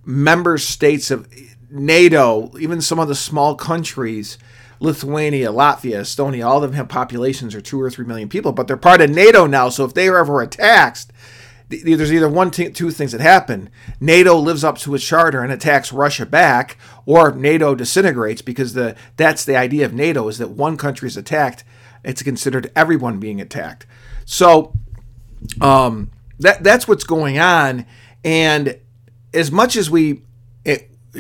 member 0.06 0.58
states 0.58 1.10
of 1.10 1.28
NATO, 1.70 2.52
even 2.60 2.82
some 2.82 3.00
of 3.00 3.08
the 3.08 3.16
small 3.16 3.56
countries, 3.56 4.38
Lithuania, 4.80 5.52
Latvia, 5.52 6.02
Estonia, 6.02 6.46
all 6.46 6.64
of 6.64 6.70
them 6.70 6.74
have 6.74 6.90
populations 6.90 7.56
of 7.56 7.64
two 7.64 7.82
or 7.82 7.90
three 7.90 8.06
million 8.06 8.30
people, 8.30 8.52
but 8.52 8.68
they're 8.68 8.78
part 8.78 9.02
of 9.02 9.10
NATO 9.10 9.48
now. 9.48 9.70
So 9.70 9.86
if 9.86 9.94
they 9.94 10.08
are 10.08 10.18
ever 10.18 10.42
attacked, 10.42 11.08
there's 11.70 12.14
either 12.14 12.30
one, 12.30 12.52
t- 12.52 12.70
two 12.70 12.92
things 12.92 13.12
that 13.12 13.22
happen. 13.22 13.70
NATO 14.00 14.36
lives 14.38 14.64
up 14.64 14.78
to 14.80 14.96
its 14.96 15.06
charter 15.06 15.42
and 15.42 15.52
attacks 15.52 15.92
Russia 15.92 16.26
back, 16.26 16.78
or 17.06 17.32
NATO 17.32 17.76
disintegrates 17.76 18.42
because 18.42 18.74
the 18.74 18.96
that's 19.18 19.44
the 19.44 19.58
idea 19.58 19.86
of 19.86 19.94
NATO 19.94 20.28
is 20.28 20.38
that 20.38 20.52
one 20.52 20.78
country 20.78 21.08
is 21.08 21.18
attacked, 21.18 21.64
it's 22.04 22.24
considered 22.24 22.72
everyone 22.76 23.20
being 23.20 23.42
attacked. 23.42 23.86
So 24.26 24.74
um, 25.60 26.12
that 26.40 26.64
that's 26.64 26.88
what's 26.88 27.04
going 27.04 27.38
on, 27.38 27.86
and 28.24 28.80
as 29.34 29.52
much 29.52 29.76
as 29.76 29.90
we 29.90 30.22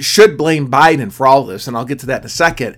should 0.02 0.38
blame 0.38 0.70
Biden 0.70 1.12
for 1.12 1.28
all 1.28 1.46
this, 1.46 1.68
and 1.68 1.76
I'll 1.76 1.86
get 1.86 2.00
to 2.00 2.06
that 2.08 2.22
in 2.22 2.26
a 2.26 2.30
second. 2.30 2.78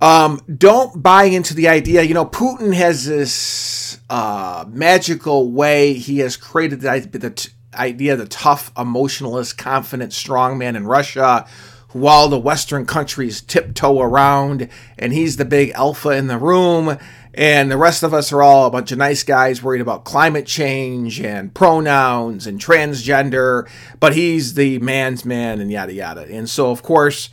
Um, 0.00 0.40
don't 0.56 1.02
buy 1.02 1.24
into 1.24 1.54
the 1.54 1.68
idea. 1.68 2.02
You 2.02 2.14
know, 2.14 2.24
Putin 2.24 2.74
has 2.74 3.04
this 3.04 3.89
uh, 4.10 4.64
magical 4.68 5.52
way 5.52 5.94
he 5.94 6.18
has 6.18 6.36
created 6.36 6.80
the, 6.80 7.08
the 7.12 7.30
t- 7.30 7.52
idea 7.72 8.16
the 8.16 8.26
tough, 8.26 8.72
emotionalist, 8.76 9.56
confident, 9.56 10.12
strong 10.12 10.58
man 10.58 10.74
in 10.74 10.84
Russia, 10.84 11.46
who 11.90 12.06
all 12.06 12.28
the 12.28 12.38
Western 12.38 12.84
countries 12.84 13.40
tiptoe 13.40 14.00
around, 14.00 14.68
and 14.98 15.12
he's 15.12 15.36
the 15.36 15.44
big 15.44 15.70
alpha 15.70 16.10
in 16.10 16.26
the 16.26 16.38
room. 16.38 16.98
And 17.32 17.70
the 17.70 17.76
rest 17.76 18.02
of 18.02 18.12
us 18.12 18.32
are 18.32 18.42
all 18.42 18.66
a 18.66 18.70
bunch 18.70 18.90
of 18.90 18.98
nice 18.98 19.22
guys 19.22 19.62
worried 19.62 19.80
about 19.80 20.04
climate 20.04 20.46
change 20.46 21.20
and 21.20 21.54
pronouns 21.54 22.48
and 22.48 22.58
transgender, 22.58 23.70
but 24.00 24.16
he's 24.16 24.54
the 24.54 24.80
man's 24.80 25.24
man 25.24 25.60
and 25.60 25.70
yada 25.70 25.92
yada. 25.92 26.22
And 26.22 26.50
so, 26.50 26.72
of 26.72 26.82
course, 26.82 27.30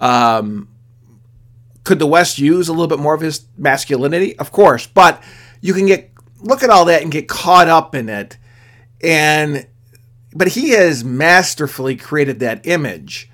um, 0.00 0.68
could 1.84 2.00
the 2.00 2.06
West 2.08 2.40
use 2.40 2.66
a 2.68 2.72
little 2.72 2.88
bit 2.88 2.98
more 2.98 3.14
of 3.14 3.20
his 3.20 3.46
masculinity? 3.56 4.36
Of 4.40 4.50
course, 4.50 4.88
but 4.88 5.22
you 5.60 5.72
can 5.72 5.86
get 5.86 6.15
look 6.40 6.62
at 6.62 6.70
all 6.70 6.84
that 6.86 7.02
and 7.02 7.12
get 7.12 7.28
caught 7.28 7.68
up 7.68 7.94
in 7.94 8.08
it. 8.08 8.38
And 9.02 9.66
but 10.32 10.48
he 10.48 10.70
has 10.70 11.02
masterfully 11.02 11.96
created 11.96 12.40
that 12.40 12.66
image. 12.66 13.30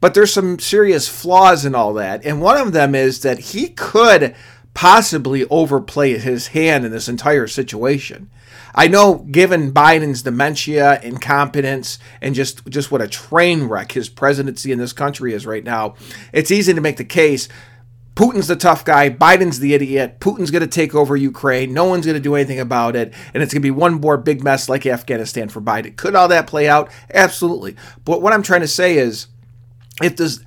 But 0.00 0.14
there's 0.14 0.32
some 0.32 0.58
serious 0.58 1.08
flaws 1.08 1.64
in 1.64 1.74
all 1.74 1.92
that. 1.94 2.24
And 2.24 2.40
one 2.40 2.56
of 2.56 2.72
them 2.72 2.94
is 2.94 3.20
that 3.22 3.38
he 3.38 3.68
could 3.68 4.34
possibly 4.72 5.44
overplay 5.46 6.18
his 6.18 6.48
hand 6.48 6.84
in 6.84 6.92
this 6.92 7.08
entire 7.08 7.46
situation. 7.46 8.30
I 8.74 8.88
know 8.88 9.14
given 9.30 9.72
Biden's 9.72 10.22
dementia, 10.22 11.00
incompetence, 11.02 11.98
and 12.20 12.34
just 12.34 12.66
just 12.68 12.90
what 12.90 13.00
a 13.00 13.08
train 13.08 13.64
wreck 13.64 13.92
his 13.92 14.10
presidency 14.10 14.70
in 14.70 14.78
this 14.78 14.92
country 14.92 15.32
is 15.32 15.46
right 15.46 15.64
now, 15.64 15.94
it's 16.32 16.50
easy 16.50 16.74
to 16.74 16.80
make 16.82 16.98
the 16.98 17.04
case 17.04 17.48
Putin's 18.16 18.48
the 18.48 18.56
tough 18.56 18.84
guy, 18.84 19.10
Biden's 19.10 19.60
the 19.60 19.74
idiot, 19.74 20.18
Putin's 20.18 20.50
going 20.50 20.62
to 20.62 20.66
take 20.66 20.94
over 20.94 21.16
Ukraine, 21.16 21.72
no 21.72 21.84
one's 21.84 22.06
going 22.06 22.16
to 22.16 22.20
do 22.20 22.34
anything 22.34 22.58
about 22.58 22.96
it, 22.96 23.12
and 23.32 23.42
it's 23.42 23.52
going 23.52 23.60
to 23.60 23.66
be 23.66 23.70
one 23.70 24.00
more 24.00 24.16
big 24.16 24.42
mess 24.42 24.68
like 24.68 24.86
Afghanistan 24.86 25.48
for 25.50 25.60
Biden. 25.60 25.94
Could 25.94 26.14
all 26.14 26.26
that 26.28 26.46
play 26.46 26.66
out? 26.66 26.90
Absolutely. 27.12 27.76
But 28.04 28.22
what 28.22 28.32
I'm 28.32 28.42
trying 28.42 28.62
to 28.62 28.66
say 28.66 28.96
is 28.96 29.26
if 30.02 30.16
this 30.16 30.40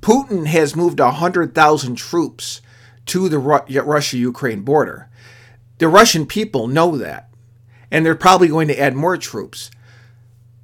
Putin 0.00 0.46
has 0.46 0.74
moved 0.74 0.98
100,000 0.98 1.94
troops 1.94 2.60
to 3.06 3.28
the 3.28 3.38
Russia 3.38 4.16
Ukraine 4.16 4.62
border. 4.62 5.08
The 5.78 5.88
Russian 5.88 6.26
people 6.26 6.68
know 6.68 6.96
that, 6.96 7.28
and 7.90 8.04
they're 8.04 8.14
probably 8.14 8.48
going 8.48 8.68
to 8.68 8.78
add 8.78 8.94
more 8.94 9.16
troops. 9.16 9.70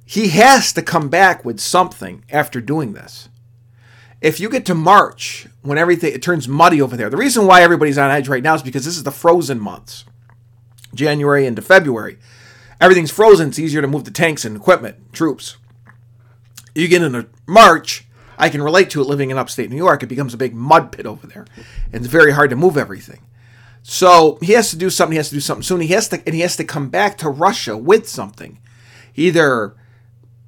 He 0.05 0.29
has 0.29 0.71
to 0.73 0.81
come 0.81 1.09
back 1.09 1.43
with 1.43 1.59
something 1.59 2.23
after 2.29 2.61
doing 2.61 2.93
this 2.93 3.29
if 4.21 4.39
you 4.39 4.49
get 4.49 4.65
to 4.65 4.73
March 4.75 5.47
when 5.61 5.77
everything 5.77 6.13
it 6.13 6.21
turns 6.21 6.47
muddy 6.47 6.81
over 6.81 6.97
there, 6.97 7.09
the 7.09 7.17
reason 7.17 7.45
why 7.45 7.61
everybody's 7.61 7.97
on 7.97 8.09
edge 8.09 8.27
right 8.27 8.43
now 8.43 8.55
is 8.55 8.63
because 8.63 8.85
this 8.85 8.97
is 8.97 9.03
the 9.03 9.11
frozen 9.11 9.59
months, 9.59 10.05
January 10.93 11.45
into 11.45 11.61
February. 11.61 12.17
Everything's 12.79 13.11
frozen. 13.11 13.49
It's 13.49 13.59
easier 13.59 13.81
to 13.81 13.87
move 13.87 14.05
the 14.05 14.11
tanks 14.11 14.45
and 14.45 14.55
equipment, 14.55 15.13
troops. 15.13 15.57
You 16.75 16.87
get 16.87 17.01
into 17.01 17.27
March, 17.47 18.05
I 18.37 18.49
can 18.49 18.61
relate 18.61 18.89
to 18.91 19.01
it 19.01 19.07
living 19.07 19.31
in 19.31 19.37
upstate 19.37 19.69
New 19.69 19.77
York. 19.77 20.03
It 20.03 20.07
becomes 20.07 20.33
a 20.33 20.37
big 20.37 20.53
mud 20.53 20.91
pit 20.91 21.05
over 21.05 21.25
there, 21.25 21.45
and 21.91 21.95
it's 21.95 22.07
very 22.07 22.33
hard 22.33 22.49
to 22.51 22.55
move 22.55 22.77
everything. 22.77 23.21
So 23.81 24.37
he 24.41 24.53
has 24.53 24.69
to 24.71 24.77
do 24.77 24.89
something. 24.89 25.13
He 25.13 25.17
has 25.17 25.29
to 25.29 25.35
do 25.35 25.41
something 25.41 25.63
soon. 25.63 25.81
He 25.81 25.87
has 25.89 26.09
to, 26.09 26.21
and 26.25 26.35
he 26.35 26.41
has 26.41 26.55
to 26.57 26.63
come 26.63 26.89
back 26.89 27.17
to 27.19 27.29
Russia 27.29 27.77
with 27.77 28.07
something, 28.07 28.59
either 29.15 29.75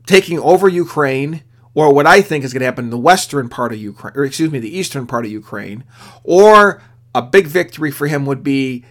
taking 0.05 0.39
over 0.39 0.67
Ukraine 0.67 1.43
or 1.73 1.93
what 1.93 2.07
I 2.07 2.21
think 2.21 2.43
is 2.43 2.53
going 2.53 2.61
to 2.61 2.65
happen 2.65 2.85
in 2.85 2.91
the 2.91 2.97
western 2.97 3.49
part 3.49 3.71
of 3.71 3.79
Ukraine, 3.79 4.13
or 4.15 4.25
excuse 4.25 4.51
me, 4.51 4.59
the 4.59 4.77
eastern 4.77 5.07
part 5.07 5.25
of 5.25 5.31
Ukraine, 5.31 5.83
or 6.23 6.81
a 7.13 7.21
big 7.21 7.47
victory 7.47 7.91
for 7.91 8.07
him 8.07 8.25
would 8.25 8.43
be 8.43 8.85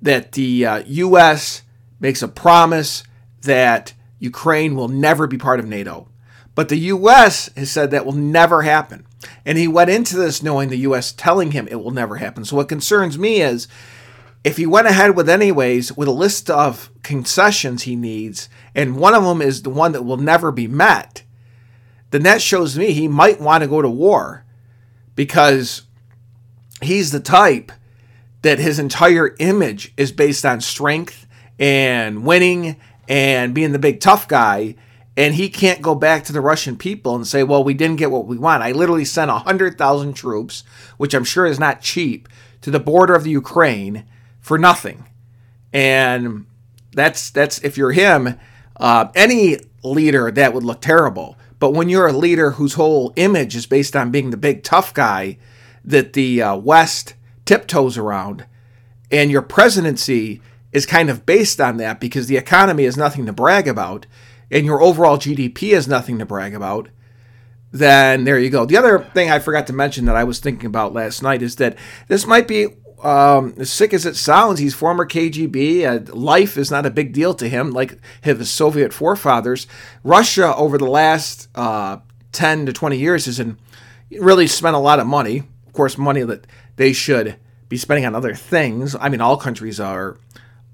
that 0.00 0.32
the 0.32 0.66
uh, 0.66 0.82
U.S. 0.86 1.62
makes 2.00 2.22
a 2.22 2.28
promise 2.28 3.04
that 3.42 3.94
Ukraine 4.18 4.74
will 4.74 4.88
never 4.88 5.26
be 5.26 5.38
part 5.38 5.60
of 5.60 5.66
NATO. 5.66 6.08
But 6.54 6.68
the 6.68 6.76
U.S. 6.76 7.50
has 7.56 7.70
said 7.70 7.90
that 7.90 8.04
will 8.04 8.12
never 8.12 8.62
happen. 8.62 9.06
And 9.46 9.56
he 9.56 9.68
went 9.68 9.90
into 9.90 10.16
this 10.16 10.42
knowing 10.42 10.68
the 10.68 10.76
U.S. 10.78 11.12
telling 11.12 11.52
him 11.52 11.68
it 11.68 11.82
will 11.82 11.90
never 11.90 12.16
happen. 12.16 12.44
So 12.44 12.56
what 12.56 12.68
concerns 12.68 13.18
me 13.18 13.40
is 13.40 13.68
if 14.44 14.56
he 14.56 14.66
went 14.66 14.88
ahead 14.88 15.16
with 15.16 15.28
anyways 15.28 15.96
with 15.96 16.08
a 16.08 16.12
list 16.12 16.50
of 16.50 16.90
concessions 17.02 17.82
he 17.82 17.96
needs, 17.96 18.48
and 18.74 18.96
one 18.96 19.14
of 19.14 19.22
them 19.22 19.40
is 19.40 19.62
the 19.62 19.70
one 19.70 19.92
that 19.92 20.02
will 20.02 20.16
never 20.16 20.50
be 20.50 20.66
met, 20.66 21.22
then 22.12 22.22
that 22.22 22.40
shows 22.40 22.78
me 22.78 22.92
he 22.92 23.08
might 23.08 23.40
want 23.40 23.62
to 23.62 23.68
go 23.68 23.82
to 23.82 23.90
war 23.90 24.44
because 25.16 25.82
he's 26.80 27.10
the 27.10 27.20
type 27.20 27.72
that 28.42 28.58
his 28.58 28.78
entire 28.78 29.34
image 29.38 29.92
is 29.96 30.12
based 30.12 30.44
on 30.44 30.60
strength 30.60 31.26
and 31.58 32.24
winning 32.24 32.76
and 33.08 33.54
being 33.54 33.72
the 33.72 33.78
big 33.78 34.00
tough 34.00 34.28
guy. 34.28 34.74
And 35.16 35.34
he 35.34 35.48
can't 35.48 35.82
go 35.82 35.94
back 35.94 36.24
to 36.24 36.32
the 36.32 36.40
Russian 36.40 36.76
people 36.76 37.14
and 37.14 37.26
say, 37.26 37.42
well, 37.42 37.62
we 37.64 37.74
didn't 37.74 37.96
get 37.96 38.10
what 38.10 38.26
we 38.26 38.38
want. 38.38 38.62
I 38.62 38.72
literally 38.72 39.04
sent 39.04 39.30
100,000 39.30 40.14
troops, 40.14 40.64
which 40.96 41.14
I'm 41.14 41.24
sure 41.24 41.46
is 41.46 41.60
not 41.60 41.82
cheap, 41.82 42.28
to 42.62 42.70
the 42.70 42.80
border 42.80 43.14
of 43.14 43.24
the 43.24 43.30
Ukraine 43.30 44.04
for 44.40 44.58
nothing. 44.58 45.08
And 45.72 46.46
that's 46.92 47.30
that's 47.30 47.58
if 47.60 47.76
you're 47.76 47.92
him, 47.92 48.38
uh, 48.76 49.08
any 49.14 49.58
leader 49.82 50.30
that 50.30 50.54
would 50.54 50.64
look 50.64 50.80
terrible. 50.80 51.36
But 51.62 51.74
when 51.74 51.88
you're 51.88 52.08
a 52.08 52.12
leader 52.12 52.50
whose 52.50 52.74
whole 52.74 53.12
image 53.14 53.54
is 53.54 53.66
based 53.66 53.94
on 53.94 54.10
being 54.10 54.30
the 54.30 54.36
big 54.36 54.64
tough 54.64 54.92
guy 54.92 55.38
that 55.84 56.12
the 56.12 56.42
uh, 56.42 56.56
West 56.56 57.14
tiptoes 57.44 57.96
around, 57.96 58.46
and 59.12 59.30
your 59.30 59.42
presidency 59.42 60.42
is 60.72 60.86
kind 60.86 61.08
of 61.08 61.24
based 61.24 61.60
on 61.60 61.76
that 61.76 62.00
because 62.00 62.26
the 62.26 62.36
economy 62.36 62.82
is 62.82 62.96
nothing 62.96 63.26
to 63.26 63.32
brag 63.32 63.68
about, 63.68 64.06
and 64.50 64.66
your 64.66 64.82
overall 64.82 65.18
GDP 65.18 65.72
is 65.72 65.86
nothing 65.86 66.18
to 66.18 66.26
brag 66.26 66.52
about, 66.52 66.88
then 67.70 68.24
there 68.24 68.40
you 68.40 68.50
go. 68.50 68.66
The 68.66 68.76
other 68.76 68.98
thing 68.98 69.30
I 69.30 69.38
forgot 69.38 69.68
to 69.68 69.72
mention 69.72 70.06
that 70.06 70.16
I 70.16 70.24
was 70.24 70.40
thinking 70.40 70.66
about 70.66 70.94
last 70.94 71.22
night 71.22 71.42
is 71.42 71.54
that 71.56 71.78
this 72.08 72.26
might 72.26 72.48
be 72.48 72.66
um, 73.02 73.54
as 73.58 73.70
sick 73.70 73.92
as 73.92 74.06
it 74.06 74.16
sounds, 74.16 74.60
he's 74.60 74.74
former 74.74 75.04
KGB. 75.04 75.84
Uh, 75.84 76.14
life 76.14 76.56
is 76.56 76.70
not 76.70 76.86
a 76.86 76.90
big 76.90 77.12
deal 77.12 77.34
to 77.34 77.48
him, 77.48 77.70
like 77.70 77.98
his 78.20 78.48
Soviet 78.50 78.92
forefathers. 78.92 79.66
Russia, 80.04 80.54
over 80.56 80.78
the 80.78 80.86
last 80.86 81.48
uh, 81.54 81.98
10 82.32 82.66
to 82.66 82.72
20 82.72 82.96
years, 82.96 83.26
has 83.26 83.42
really 84.10 84.46
spent 84.46 84.76
a 84.76 84.80
lot 84.80 85.00
of 85.00 85.06
money. 85.06 85.42
Of 85.66 85.72
course, 85.72 85.98
money 85.98 86.22
that 86.22 86.46
they 86.76 86.92
should 86.92 87.36
be 87.68 87.76
spending 87.76 88.06
on 88.06 88.14
other 88.14 88.34
things. 88.34 88.94
I 88.98 89.08
mean, 89.08 89.20
all 89.20 89.36
countries 89.36 89.80
are 89.80 90.16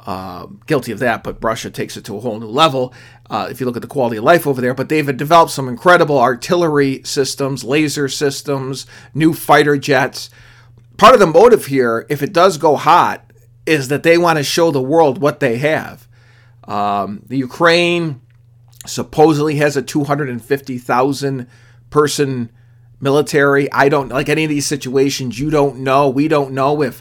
uh, 0.01 0.47
guilty 0.67 0.93
of 0.93 0.99
that, 1.01 1.23
but 1.23 1.43
Russia 1.43 1.71
takes 1.71 1.97
it 1.97 2.05
to 2.07 2.17
a 2.17 2.21
whole 2.21 2.41
new 2.41 2.47
level 2.47 2.95
uh, 3.31 3.49
if 3.51 3.61
you 3.61 3.67
look 3.67 3.77
at 3.77 3.83
the 3.83 3.89
quality 3.89 4.17
of 4.17 4.25
life 4.25 4.47
over 4.47 4.61
there. 4.61 4.75
But 4.75 4.89
they've 4.89 5.17
developed 5.17 5.53
some 5.53 5.69
incredible 5.69 6.19
artillery 6.19 7.03
systems, 7.05 7.65
laser 7.65 8.09
systems, 8.09 8.87
new 9.15 9.33
fighter 9.33 9.77
jets. 9.77 10.31
Part 10.99 11.15
of 11.15 11.21
the 11.21 11.27
motive 11.27 11.67
here, 11.67 12.05
if 12.11 12.23
it 12.23 12.33
does 12.33 12.59
go 12.59 12.75
hot, 12.75 13.33
is 13.65 13.87
that 13.89 14.03
they 14.03 14.19
want 14.19 14.37
to 14.39 14.43
show 14.43 14.71
the 14.71 14.83
world 14.83 15.19
what 15.19 15.39
they 15.39 15.59
have. 15.59 16.09
Um, 16.65 17.23
the 17.27 17.39
Ukraine 17.39 18.21
supposedly 18.85 19.57
has 19.57 19.77
a 19.77 19.83
250,000 19.83 21.47
person 21.91 22.51
military. 23.01 23.71
I 23.73 23.89
don't 23.89 24.09
like 24.09 24.29
any 24.29 24.43
of 24.43 24.51
these 24.51 24.67
situations. 24.67 25.39
You 25.39 25.51
don't 25.51 25.79
know. 25.79 26.09
We 26.09 26.27
don't 26.27 26.53
know 26.53 26.83
if 26.83 27.01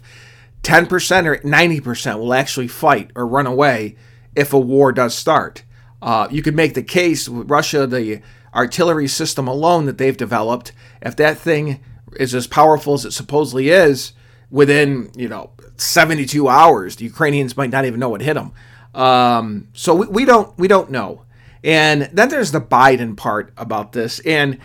10% 0.61 1.25
or 1.25 1.37
90% 1.37 2.19
will 2.19 2.35
actually 2.35 2.67
fight 2.67 3.09
or 3.15 3.25
run 3.25 3.47
away 3.47 3.95
if 4.35 4.53
a 4.53 4.59
war 4.59 4.91
does 4.91 5.15
start. 5.15 5.63
Uh, 6.03 6.27
you 6.29 6.43
could 6.43 6.55
make 6.55 6.75
the 6.75 6.83
case 6.83 7.27
with 7.27 7.49
Russia, 7.49 7.87
the 7.87 8.21
artillery 8.53 9.07
system 9.07 9.47
alone 9.47 9.85
that 9.85 9.97
they've 9.97 10.15
developed, 10.15 10.71
if 11.01 11.15
that 11.15 11.39
thing 11.39 11.79
is 12.15 12.33
as 12.33 12.47
powerful 12.47 12.93
as 12.93 13.05
it 13.05 13.11
supposedly 13.11 13.69
is, 13.69 14.13
within 14.49 15.11
you 15.15 15.27
know 15.27 15.51
72 15.77 16.47
hours, 16.47 16.95
the 16.95 17.05
Ukrainians 17.05 17.57
might 17.57 17.69
not 17.69 17.85
even 17.85 17.99
know 17.99 18.09
what 18.09 18.21
hit 18.21 18.35
them. 18.35 18.53
Um, 18.93 19.67
so 19.73 19.95
we, 19.95 20.07
we 20.07 20.25
don't 20.25 20.57
we 20.57 20.67
don't 20.67 20.89
know. 20.89 21.23
And 21.63 22.09
then 22.13 22.29
there's 22.29 22.51
the 22.51 22.61
Biden 22.61 23.17
part 23.17 23.51
about 23.57 23.91
this, 23.91 24.19
and 24.19 24.57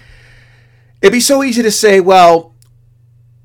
it'd 1.01 1.13
be 1.13 1.21
so 1.21 1.43
easy 1.43 1.63
to 1.63 1.71
say, 1.71 2.01
well, 2.01 2.55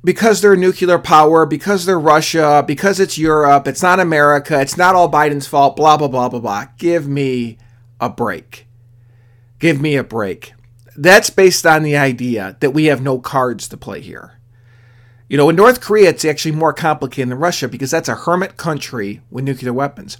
because 0.03 0.41
they're 0.41 0.55
nuclear 0.55 0.99
power, 0.99 1.45
because 1.45 1.85
they're 1.85 1.99
Russia, 1.99 2.63
because 2.65 2.99
it's 2.99 3.17
Europe, 3.17 3.67
it's 3.67 3.81
not 3.81 3.99
America, 3.99 4.59
it's 4.61 4.77
not 4.77 4.95
all 4.95 5.11
Biden's 5.11 5.47
fault, 5.47 5.75
blah, 5.75 5.97
blah, 5.97 6.07
blah, 6.07 6.29
blah, 6.29 6.39
blah. 6.39 6.65
Give 6.77 7.07
me 7.07 7.57
a 7.99 8.09
break. 8.09 8.67
Give 9.59 9.81
me 9.81 9.95
a 9.95 10.03
break. 10.03 10.53
That's 10.97 11.29
based 11.29 11.65
on 11.65 11.83
the 11.83 11.95
idea 11.95 12.57
that 12.59 12.71
we 12.71 12.85
have 12.85 13.01
no 13.01 13.19
cards 13.19 13.67
to 13.69 13.77
play 13.77 14.01
here. 14.01 14.33
You 15.29 15.37
know, 15.37 15.49
in 15.49 15.55
North 15.55 15.79
Korea, 15.79 16.09
it's 16.09 16.25
actually 16.25 16.53
more 16.53 16.73
complicated 16.73 17.29
than 17.29 17.37
Russia 17.37 17.67
because 17.67 17.91
that's 17.91 18.09
a 18.09 18.15
hermit 18.15 18.57
country 18.57 19.21
with 19.29 19.43
nuclear 19.43 19.73
weapons. 19.73 20.17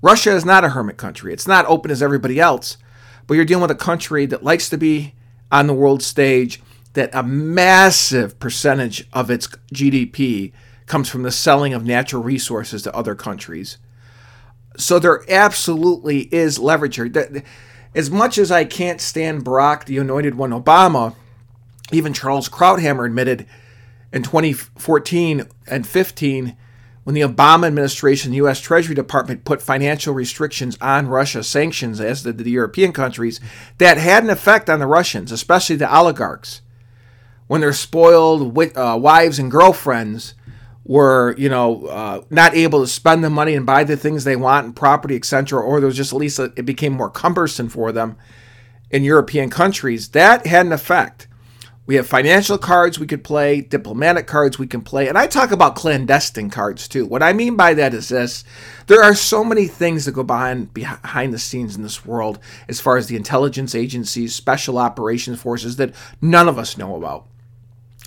Russia 0.00 0.32
is 0.32 0.44
not 0.44 0.64
a 0.64 0.70
hermit 0.70 0.96
country. 0.96 1.32
It's 1.32 1.48
not 1.48 1.66
open 1.66 1.90
as 1.90 2.02
everybody 2.02 2.38
else, 2.38 2.76
but 3.26 3.34
you're 3.34 3.44
dealing 3.44 3.62
with 3.62 3.70
a 3.70 3.74
country 3.74 4.26
that 4.26 4.44
likes 4.44 4.68
to 4.68 4.78
be 4.78 5.14
on 5.50 5.66
the 5.66 5.74
world 5.74 6.02
stage, 6.02 6.62
that 6.92 7.14
a 7.14 7.22
massive 7.22 8.38
percentage 8.38 9.08
of 9.12 9.30
its 9.30 9.48
GDP 9.74 10.52
comes 10.86 11.08
from 11.08 11.22
the 11.22 11.30
selling 11.30 11.72
of 11.72 11.84
natural 11.84 12.22
resources 12.22 12.82
to 12.82 12.94
other 12.94 13.14
countries. 13.14 13.78
So 14.76 14.98
there 14.98 15.24
absolutely 15.30 16.22
is 16.34 16.58
leverage 16.58 16.96
here. 16.96 17.10
As 17.94 18.10
much 18.10 18.38
as 18.38 18.50
I 18.50 18.64
can't 18.64 19.00
stand 19.00 19.44
Barack, 19.44 19.84
the 19.84 19.98
anointed 19.98 20.34
one, 20.34 20.50
Obama, 20.50 21.14
even 21.90 22.12
Charles 22.12 22.48
Krauthammer 22.48 23.06
admitted 23.06 23.46
in 24.12 24.22
2014 24.22 25.46
and 25.66 25.86
15 25.86 26.56
when 27.04 27.14
the 27.14 27.20
Obama 27.20 27.66
administration, 27.66 28.30
the 28.30 28.36
U.S. 28.38 28.60
Treasury 28.60 28.94
Department 28.94 29.44
put 29.44 29.60
financial 29.60 30.14
restrictions 30.14 30.78
on 30.80 31.08
Russia, 31.08 31.42
sanctions 31.42 32.00
as 32.00 32.22
did 32.22 32.38
the 32.38 32.50
European 32.50 32.92
countries, 32.92 33.40
that 33.78 33.98
had 33.98 34.22
an 34.22 34.30
effect 34.30 34.70
on 34.70 34.78
the 34.78 34.86
Russians, 34.86 35.32
especially 35.32 35.76
the 35.76 35.92
oligarchs 35.92 36.62
when 37.48 37.60
their 37.60 37.72
spoiled 37.72 38.56
uh, 38.76 38.96
wives 38.98 39.38
and 39.38 39.50
girlfriends 39.50 40.34
were, 40.84 41.34
you 41.38 41.48
know, 41.48 41.86
uh, 41.86 42.22
not 42.30 42.54
able 42.54 42.80
to 42.80 42.86
spend 42.86 43.22
the 43.22 43.30
money 43.30 43.54
and 43.54 43.64
buy 43.64 43.84
the 43.84 43.96
things 43.96 44.24
they 44.24 44.36
want 44.36 44.66
and 44.66 44.76
property, 44.76 45.16
etc., 45.16 45.60
or 45.60 45.80
there 45.80 45.86
was 45.86 45.96
just 45.96 46.12
at 46.12 46.18
least 46.18 46.38
a, 46.38 46.52
it 46.56 46.66
became 46.66 46.92
more 46.92 47.10
cumbersome 47.10 47.68
for 47.68 47.92
them 47.92 48.16
in 48.90 49.04
European 49.04 49.50
countries. 49.50 50.08
That 50.08 50.46
had 50.46 50.66
an 50.66 50.72
effect. 50.72 51.28
We 51.84 51.96
have 51.96 52.06
financial 52.06 52.58
cards 52.58 52.98
we 52.98 53.08
could 53.08 53.24
play, 53.24 53.60
diplomatic 53.60 54.28
cards 54.28 54.56
we 54.56 54.68
can 54.68 54.82
play, 54.82 55.08
and 55.08 55.18
I 55.18 55.26
talk 55.26 55.50
about 55.50 55.74
clandestine 55.74 56.48
cards 56.48 56.86
too. 56.86 57.06
What 57.06 57.24
I 57.24 57.32
mean 57.32 57.56
by 57.56 57.74
that 57.74 57.92
is 57.92 58.08
this 58.08 58.44
there 58.86 59.02
are 59.02 59.16
so 59.16 59.42
many 59.42 59.66
things 59.66 60.04
that 60.04 60.12
go 60.12 60.22
behind 60.22 60.72
behind 60.72 61.34
the 61.34 61.40
scenes 61.40 61.74
in 61.74 61.82
this 61.82 62.06
world 62.06 62.38
as 62.68 62.80
far 62.80 62.96
as 62.96 63.08
the 63.08 63.16
intelligence 63.16 63.74
agencies, 63.74 64.32
special 64.32 64.78
operations 64.78 65.40
forces 65.40 65.76
that 65.76 65.92
none 66.20 66.48
of 66.48 66.56
us 66.56 66.78
know 66.78 66.94
about 66.94 67.26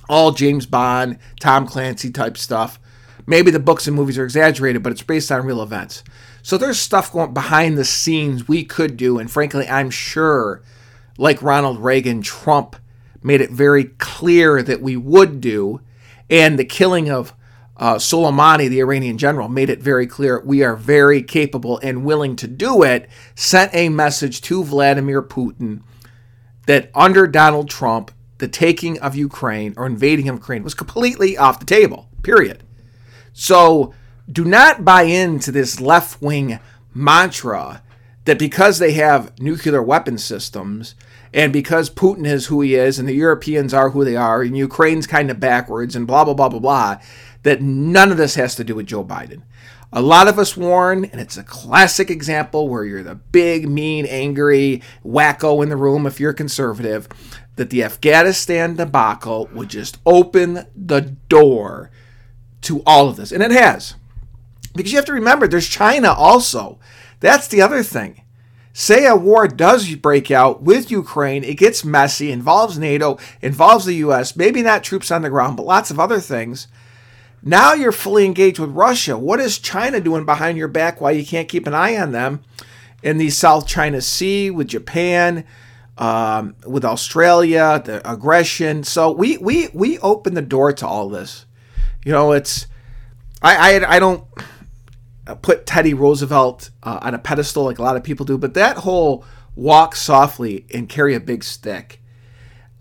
all 0.09 0.31
James 0.31 0.65
Bond, 0.65 1.19
Tom 1.39 1.67
Clancy 1.67 2.11
type 2.11 2.37
stuff. 2.37 2.79
Maybe 3.27 3.51
the 3.51 3.59
books 3.59 3.87
and 3.87 3.95
movies 3.95 4.17
are 4.17 4.23
exaggerated, 4.23 4.83
but 4.83 4.91
it's 4.91 5.01
based 5.01 5.31
on 5.31 5.45
real 5.45 5.61
events. 5.61 6.03
So 6.43 6.57
there's 6.57 6.79
stuff 6.79 7.11
going 7.11 7.33
behind 7.33 7.77
the 7.77 7.85
scenes 7.85 8.47
we 8.47 8.63
could 8.63 8.97
do, 8.97 9.17
and 9.17 9.31
frankly, 9.31 9.67
I'm 9.67 9.89
sure, 9.89 10.61
like 11.17 11.41
Ronald 11.41 11.79
Reagan, 11.79 12.21
Trump 12.21 12.75
made 13.23 13.41
it 13.41 13.49
very 13.49 13.85
clear 13.85 14.61
that 14.61 14.81
we 14.81 14.95
would 14.95 15.41
do, 15.41 15.81
and 16.29 16.59
the 16.59 16.65
killing 16.65 17.09
of 17.09 17.33
uh, 17.77 17.95
Soleimani, 17.95 18.69
the 18.69 18.79
Iranian 18.79 19.17
general, 19.17 19.49
made 19.49 19.69
it 19.69 19.81
very 19.81 20.07
clear 20.07 20.41
we 20.45 20.63
are 20.63 20.75
very 20.75 21.21
capable 21.21 21.79
and 21.79 22.05
willing 22.05 22.35
to 22.35 22.47
do 22.47 22.83
it. 22.83 23.09
Sent 23.33 23.73
a 23.73 23.89
message 23.89 24.41
to 24.41 24.63
Vladimir 24.63 25.21
Putin 25.21 25.81
that 26.67 26.89
under 26.93 27.27
Donald 27.27 27.69
Trump, 27.69 28.11
the 28.37 28.47
taking 28.47 28.99
of 28.99 29.15
Ukraine 29.15 29.73
or 29.77 29.85
invading 29.85 30.29
of 30.29 30.35
Ukraine 30.35 30.63
was 30.63 30.73
completely 30.73 31.37
off 31.37 31.59
the 31.59 31.65
table, 31.65 32.09
period. 32.23 32.63
So 33.33 33.93
do 34.31 34.43
not 34.43 34.83
buy 34.83 35.03
into 35.03 35.51
this 35.51 35.79
left 35.79 36.21
wing 36.21 36.59
mantra 36.93 37.81
that 38.25 38.39
because 38.39 38.79
they 38.79 38.93
have 38.93 39.37
nuclear 39.39 39.81
weapon 39.81 40.17
systems 40.17 40.95
and 41.33 41.53
because 41.53 41.89
Putin 41.89 42.25
is 42.25 42.47
who 42.47 42.61
he 42.61 42.75
is 42.75 42.97
and 42.97 43.07
the 43.07 43.13
Europeans 43.13 43.73
are 43.73 43.89
who 43.89 44.03
they 44.03 44.15
are 44.15 44.41
and 44.41 44.57
Ukraine's 44.57 45.05
kind 45.05 45.29
of 45.29 45.39
backwards 45.39 45.95
and 45.95 46.07
blah, 46.07 46.23
blah, 46.23 46.33
blah, 46.33 46.49
blah, 46.49 46.59
blah, 46.59 46.97
that 47.43 47.61
none 47.61 48.11
of 48.11 48.17
this 48.17 48.35
has 48.35 48.55
to 48.55 48.63
do 48.63 48.75
with 48.75 48.87
Joe 48.87 49.03
Biden. 49.03 49.43
A 49.93 50.01
lot 50.01 50.27
of 50.27 50.39
us 50.39 50.57
warn, 50.57 51.05
and 51.05 51.21
it's 51.21 51.37
a 51.37 51.43
classic 51.43 52.09
example 52.09 52.67
where 52.67 52.83
you're 52.83 53.03
the 53.03 53.15
big, 53.15 53.69
mean, 53.69 54.05
angry 54.07 54.81
wacko 55.05 55.61
in 55.61 55.69
the 55.69 55.77
room 55.77 56.05
if 56.05 56.19
you're 56.19 56.33
conservative 56.33 57.07
that 57.55 57.69
the 57.69 57.83
Afghanistan 57.83 58.75
debacle 58.75 59.49
would 59.53 59.69
just 59.69 59.97
open 60.05 60.65
the 60.75 61.01
door 61.29 61.89
to 62.61 62.81
all 62.85 63.09
of 63.09 63.15
this. 63.15 63.31
And 63.31 63.41
it 63.41 63.51
has. 63.51 63.95
Because 64.75 64.91
you 64.91 64.97
have 64.97 65.05
to 65.05 65.13
remember, 65.13 65.47
there's 65.47 65.67
China 65.67 66.11
also. 66.11 66.79
That's 67.19 67.47
the 67.47 67.61
other 67.61 67.81
thing. 67.81 68.21
Say 68.73 69.05
a 69.05 69.15
war 69.15 69.47
does 69.47 69.95
break 69.95 70.29
out 70.29 70.61
with 70.61 70.91
Ukraine, 70.91 71.45
it 71.45 71.57
gets 71.57 71.85
messy, 71.85 72.29
involves 72.29 72.77
NATO, 72.77 73.17
involves 73.41 73.85
the 73.85 73.95
US, 73.95 74.35
maybe 74.35 74.61
not 74.61 74.83
troops 74.83 75.11
on 75.11 75.21
the 75.21 75.29
ground, 75.29 75.55
but 75.55 75.65
lots 75.65 75.91
of 75.91 75.99
other 75.99 76.19
things. 76.19 76.67
Now 77.41 77.73
you're 77.73 77.93
fully 77.93 78.25
engaged 78.25 78.59
with 78.59 78.71
Russia. 78.71 79.17
What 79.17 79.39
is 79.39 79.59
China 79.59 80.01
doing 80.01 80.25
behind 80.25 80.57
your 80.57 80.67
back 80.67 80.99
while 80.99 81.13
you 81.13 81.25
can't 81.25 81.47
keep 81.47 81.67
an 81.67 81.73
eye 81.73 81.95
on 81.95 82.11
them 82.11 82.43
in 83.01 83.17
the 83.17 83.29
South 83.29 83.65
China 83.65 84.01
Sea 84.01 84.51
with 84.51 84.67
Japan? 84.67 85.45
Um, 85.97 86.55
with 86.65 86.85
Australia, 86.85 87.81
the 87.83 88.09
aggression. 88.09 88.83
So 88.83 89.11
we 89.11 89.37
we 89.37 89.69
we 89.73 89.99
open 89.99 90.33
the 90.33 90.41
door 90.41 90.73
to 90.73 90.87
all 90.87 91.09
this. 91.09 91.45
You 92.03 92.11
know, 92.11 92.31
it's 92.31 92.67
I 93.41 93.75
I, 93.75 93.95
I 93.95 93.99
don't 93.99 94.25
put 95.41 95.65
Teddy 95.65 95.93
Roosevelt 95.93 96.69
uh, 96.83 96.99
on 97.01 97.13
a 97.13 97.19
pedestal 97.19 97.63
like 97.63 97.79
a 97.79 97.83
lot 97.83 97.95
of 97.95 98.03
people 98.03 98.25
do, 98.25 98.37
but 98.37 98.53
that 98.53 98.77
whole 98.77 99.25
walk 99.55 99.95
softly 99.95 100.65
and 100.73 100.87
carry 100.87 101.15
a 101.15 101.19
big 101.19 101.43
stick, 101.43 102.01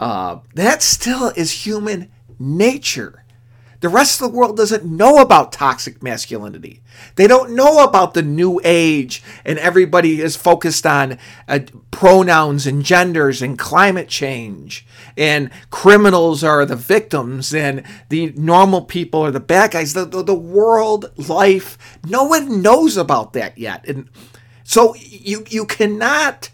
uh, 0.00 0.38
that 0.54 0.82
still 0.82 1.32
is 1.36 1.64
human 1.64 2.10
nature. 2.38 3.23
The 3.84 3.90
rest 3.90 4.22
of 4.22 4.30
the 4.30 4.38
world 4.38 4.56
doesn't 4.56 4.86
know 4.86 5.18
about 5.18 5.52
toxic 5.52 6.02
masculinity. 6.02 6.80
They 7.16 7.26
don't 7.26 7.54
know 7.54 7.84
about 7.84 8.14
the 8.14 8.22
new 8.22 8.58
age, 8.64 9.22
and 9.44 9.58
everybody 9.58 10.22
is 10.22 10.36
focused 10.36 10.86
on 10.86 11.18
uh, 11.46 11.58
pronouns 11.90 12.66
and 12.66 12.82
genders 12.82 13.42
and 13.42 13.58
climate 13.58 14.08
change. 14.08 14.86
And 15.18 15.50
criminals 15.68 16.42
are 16.42 16.64
the 16.64 16.76
victims, 16.76 17.52
and 17.52 17.82
the 18.08 18.32
normal 18.38 18.80
people 18.80 19.20
are 19.20 19.30
the 19.30 19.38
bad 19.38 19.72
guys. 19.72 19.92
The, 19.92 20.06
the, 20.06 20.22
the 20.22 20.34
world, 20.34 21.12
life, 21.28 21.76
no 22.06 22.24
one 22.24 22.62
knows 22.62 22.96
about 22.96 23.34
that 23.34 23.58
yet. 23.58 23.86
And 23.86 24.08
so 24.62 24.94
you, 24.94 25.44
you 25.50 25.66
cannot 25.66 26.48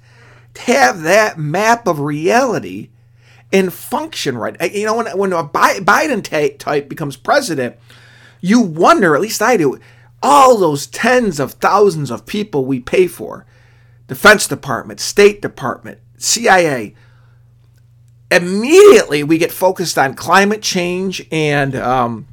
have 0.56 1.02
that 1.02 1.38
map 1.38 1.86
of 1.86 2.00
reality 2.00 2.90
and 3.52 3.72
function 3.72 4.38
right. 4.38 4.72
You 4.72 4.86
know, 4.86 4.96
when, 4.96 5.06
when 5.18 5.32
a 5.32 5.44
Biden 5.44 6.58
type 6.58 6.88
becomes 6.88 7.16
president, 7.16 7.76
you 8.40 8.60
wonder, 8.60 9.14
at 9.14 9.20
least 9.20 9.42
I 9.42 9.56
do, 9.56 9.78
all 10.22 10.58
those 10.58 10.86
tens 10.86 11.40
of 11.40 11.52
thousands 11.54 12.10
of 12.10 12.26
people 12.26 12.64
we 12.64 12.80
pay 12.80 13.06
for 13.06 13.46
Defense 14.06 14.46
Department, 14.46 15.00
State 15.00 15.40
Department, 15.40 15.98
CIA. 16.18 16.94
Immediately, 18.30 19.24
we 19.24 19.38
get 19.38 19.50
focused 19.50 19.98
on 19.98 20.14
climate 20.14 20.62
change 20.62 21.26
and 21.32 21.74
um, 21.74 22.26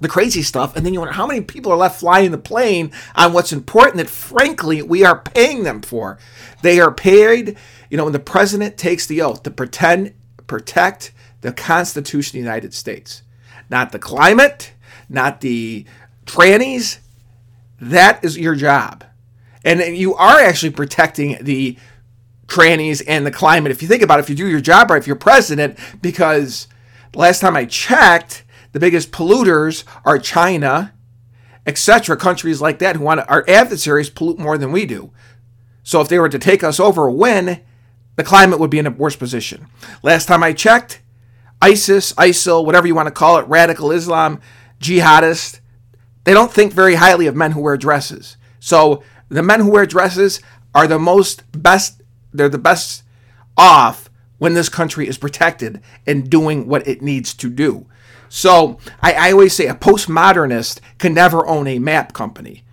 the 0.00 0.08
crazy 0.08 0.42
stuff, 0.42 0.76
and 0.76 0.86
then 0.86 0.94
you 0.94 1.00
wonder 1.00 1.14
how 1.14 1.26
many 1.26 1.40
people 1.40 1.72
are 1.72 1.76
left 1.76 2.00
flying 2.00 2.30
the 2.30 2.38
plane 2.38 2.92
on 3.14 3.32
what's 3.32 3.52
important 3.52 3.96
that, 3.96 4.08
frankly, 4.08 4.80
we 4.82 5.04
are 5.04 5.20
paying 5.20 5.64
them 5.64 5.82
for. 5.82 6.18
They 6.62 6.80
are 6.80 6.92
paid, 6.92 7.56
you 7.90 7.96
know, 7.96 8.04
when 8.04 8.12
the 8.12 8.18
president 8.18 8.76
takes 8.76 9.06
the 9.06 9.22
oath 9.22 9.42
to 9.42 9.50
pretend 9.50 10.14
protect 10.48 11.12
the 11.42 11.52
Constitution 11.52 12.30
of 12.38 12.42
the 12.42 12.48
United 12.48 12.74
States, 12.74 13.22
not 13.70 13.92
the 13.92 14.00
climate, 14.00 14.72
not 15.08 15.40
the 15.40 15.84
trannies. 16.26 16.98
That 17.80 18.24
is 18.24 18.36
your 18.36 18.56
job. 18.56 19.04
And 19.64 19.96
you 19.96 20.14
are 20.14 20.40
actually 20.40 20.70
protecting 20.70 21.38
the 21.40 21.76
trannies 22.48 23.02
and 23.06 23.24
the 23.24 23.30
climate. 23.30 23.70
If 23.70 23.82
you 23.82 23.88
think 23.88 24.02
about 24.02 24.18
it, 24.18 24.22
if 24.22 24.30
you 24.30 24.36
do 24.36 24.48
your 24.48 24.60
job 24.60 24.90
right, 24.90 25.00
if 25.00 25.06
you're 25.06 25.16
president, 25.16 25.78
because 26.02 26.66
last 27.14 27.40
time 27.40 27.56
I 27.56 27.66
checked, 27.66 28.44
the 28.72 28.80
biggest 28.80 29.12
polluters 29.12 29.84
are 30.04 30.18
China, 30.18 30.94
etc. 31.66 32.16
Countries 32.16 32.60
like 32.60 32.78
that 32.78 32.96
who 32.96 33.04
want 33.04 33.20
to, 33.20 33.28
our 33.28 33.44
adversaries 33.46 34.10
pollute 34.10 34.38
more 34.38 34.58
than 34.58 34.72
we 34.72 34.86
do. 34.86 35.12
So 35.82 36.00
if 36.00 36.08
they 36.08 36.18
were 36.18 36.28
to 36.28 36.38
take 36.38 36.64
us 36.64 36.80
over 36.80 37.10
win, 37.10 37.60
the 38.18 38.24
climate 38.24 38.58
would 38.58 38.68
be 38.68 38.80
in 38.80 38.86
a 38.86 38.90
worse 38.90 39.14
position. 39.14 39.68
Last 40.02 40.26
time 40.26 40.42
I 40.42 40.52
checked, 40.52 41.00
ISIS, 41.62 42.12
ISIL, 42.14 42.66
whatever 42.66 42.88
you 42.88 42.94
want 42.96 43.06
to 43.06 43.12
call 43.12 43.38
it, 43.38 43.46
radical 43.46 43.92
Islam, 43.92 44.40
jihadist, 44.80 45.60
they 46.24 46.34
don't 46.34 46.52
think 46.52 46.72
very 46.72 46.96
highly 46.96 47.28
of 47.28 47.36
men 47.36 47.52
who 47.52 47.60
wear 47.60 47.76
dresses. 47.76 48.36
So 48.58 49.04
the 49.28 49.44
men 49.44 49.60
who 49.60 49.70
wear 49.70 49.86
dresses 49.86 50.40
are 50.74 50.88
the 50.88 50.98
most 50.98 51.44
best, 51.52 52.02
they're 52.32 52.48
the 52.48 52.58
best 52.58 53.04
off 53.56 54.10
when 54.38 54.54
this 54.54 54.68
country 54.68 55.06
is 55.06 55.16
protected 55.16 55.80
and 56.04 56.28
doing 56.28 56.66
what 56.66 56.88
it 56.88 57.00
needs 57.00 57.32
to 57.34 57.48
do. 57.48 57.86
So 58.28 58.80
I, 59.00 59.12
I 59.12 59.30
always 59.30 59.52
say 59.52 59.68
a 59.68 59.74
postmodernist 59.74 60.80
can 60.98 61.14
never 61.14 61.46
own 61.46 61.68
a 61.68 61.78
map 61.78 62.14
company 62.14 62.64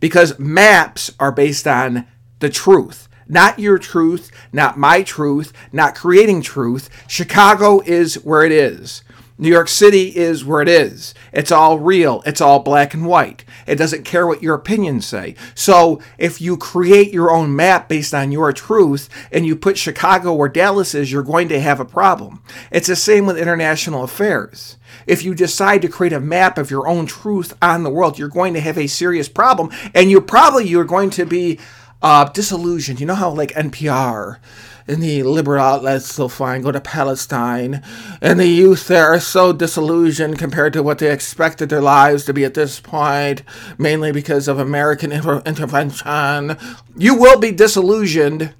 because 0.00 0.36
maps 0.40 1.12
are 1.20 1.30
based 1.30 1.68
on 1.68 2.08
the 2.40 2.50
truth 2.50 3.06
not 3.30 3.58
your 3.58 3.78
truth, 3.78 4.30
not 4.52 4.78
my 4.78 5.02
truth, 5.02 5.52
not 5.72 5.94
creating 5.94 6.42
truth. 6.42 6.90
Chicago 7.08 7.80
is 7.80 8.16
where 8.24 8.42
it 8.42 8.52
is. 8.52 9.02
New 9.40 9.48
York 9.48 9.68
City 9.68 10.14
is 10.14 10.44
where 10.44 10.60
it 10.60 10.68
is. 10.68 11.14
It's 11.32 11.50
all 11.50 11.78
real. 11.78 12.22
It's 12.26 12.42
all 12.42 12.58
black 12.58 12.92
and 12.92 13.06
white. 13.06 13.42
It 13.66 13.76
doesn't 13.76 14.04
care 14.04 14.26
what 14.26 14.42
your 14.42 14.54
opinions 14.54 15.06
say. 15.06 15.34
So 15.54 16.02
if 16.18 16.42
you 16.42 16.58
create 16.58 17.10
your 17.10 17.30
own 17.30 17.56
map 17.56 17.88
based 17.88 18.12
on 18.12 18.32
your 18.32 18.52
truth 18.52 19.08
and 19.32 19.46
you 19.46 19.56
put 19.56 19.78
Chicago 19.78 20.34
where 20.34 20.50
Dallas 20.50 20.94
is, 20.94 21.10
you're 21.10 21.22
going 21.22 21.48
to 21.48 21.60
have 21.60 21.80
a 21.80 21.86
problem. 21.86 22.42
It's 22.70 22.88
the 22.88 22.96
same 22.96 23.24
with 23.24 23.38
international 23.38 24.04
affairs. 24.04 24.76
If 25.06 25.24
you 25.24 25.34
decide 25.34 25.80
to 25.82 25.88
create 25.88 26.12
a 26.12 26.20
map 26.20 26.58
of 26.58 26.70
your 26.70 26.86
own 26.86 27.06
truth 27.06 27.56
on 27.62 27.82
the 27.82 27.90
world, 27.90 28.18
you're 28.18 28.28
going 28.28 28.52
to 28.52 28.60
have 28.60 28.76
a 28.76 28.88
serious 28.88 29.30
problem 29.30 29.70
and 29.94 30.10
you 30.10 30.20
probably 30.20 30.68
you're 30.68 30.84
going 30.84 31.08
to 31.10 31.24
be 31.24 31.58
uh, 32.02 32.24
disillusioned. 32.24 33.00
You 33.00 33.06
know 33.06 33.14
how 33.14 33.30
like 33.30 33.50
NPR 33.50 34.38
and 34.86 35.02
the 35.02 35.22
liberal 35.22 35.62
outlets 35.62 36.12
so 36.12 36.28
fine 36.28 36.62
go 36.62 36.72
to 36.72 36.80
Palestine, 36.80 37.82
and 38.20 38.40
the 38.40 38.46
youth 38.46 38.88
there 38.88 39.06
are 39.06 39.20
so 39.20 39.52
disillusioned 39.52 40.38
compared 40.38 40.72
to 40.72 40.82
what 40.82 40.98
they 40.98 41.12
expected 41.12 41.68
their 41.68 41.80
lives 41.80 42.24
to 42.24 42.32
be 42.32 42.44
at 42.44 42.54
this 42.54 42.80
point, 42.80 43.42
mainly 43.78 44.12
because 44.12 44.48
of 44.48 44.58
American 44.58 45.12
inter- 45.12 45.42
intervention. 45.46 46.56
You 46.96 47.14
will 47.14 47.38
be 47.38 47.52
disillusioned. 47.52 48.54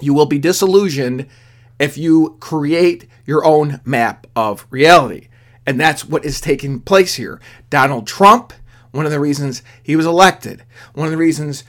You 0.00 0.14
will 0.14 0.26
be 0.26 0.38
disillusioned 0.38 1.26
if 1.78 1.98
you 1.98 2.36
create 2.40 3.08
your 3.26 3.44
own 3.44 3.80
map 3.84 4.26
of 4.36 4.66
reality. 4.70 5.28
And 5.66 5.78
that's 5.78 6.04
what 6.04 6.24
is 6.24 6.40
taking 6.40 6.80
place 6.80 7.14
here. 7.14 7.40
Donald 7.70 8.06
Trump, 8.06 8.52
one 8.90 9.06
of 9.06 9.12
the 9.12 9.20
reasons 9.20 9.62
he 9.82 9.96
was 9.96 10.06
elected, 10.06 10.64
one 10.92 11.06
of 11.06 11.12
the 11.12 11.18
reasons 11.18 11.64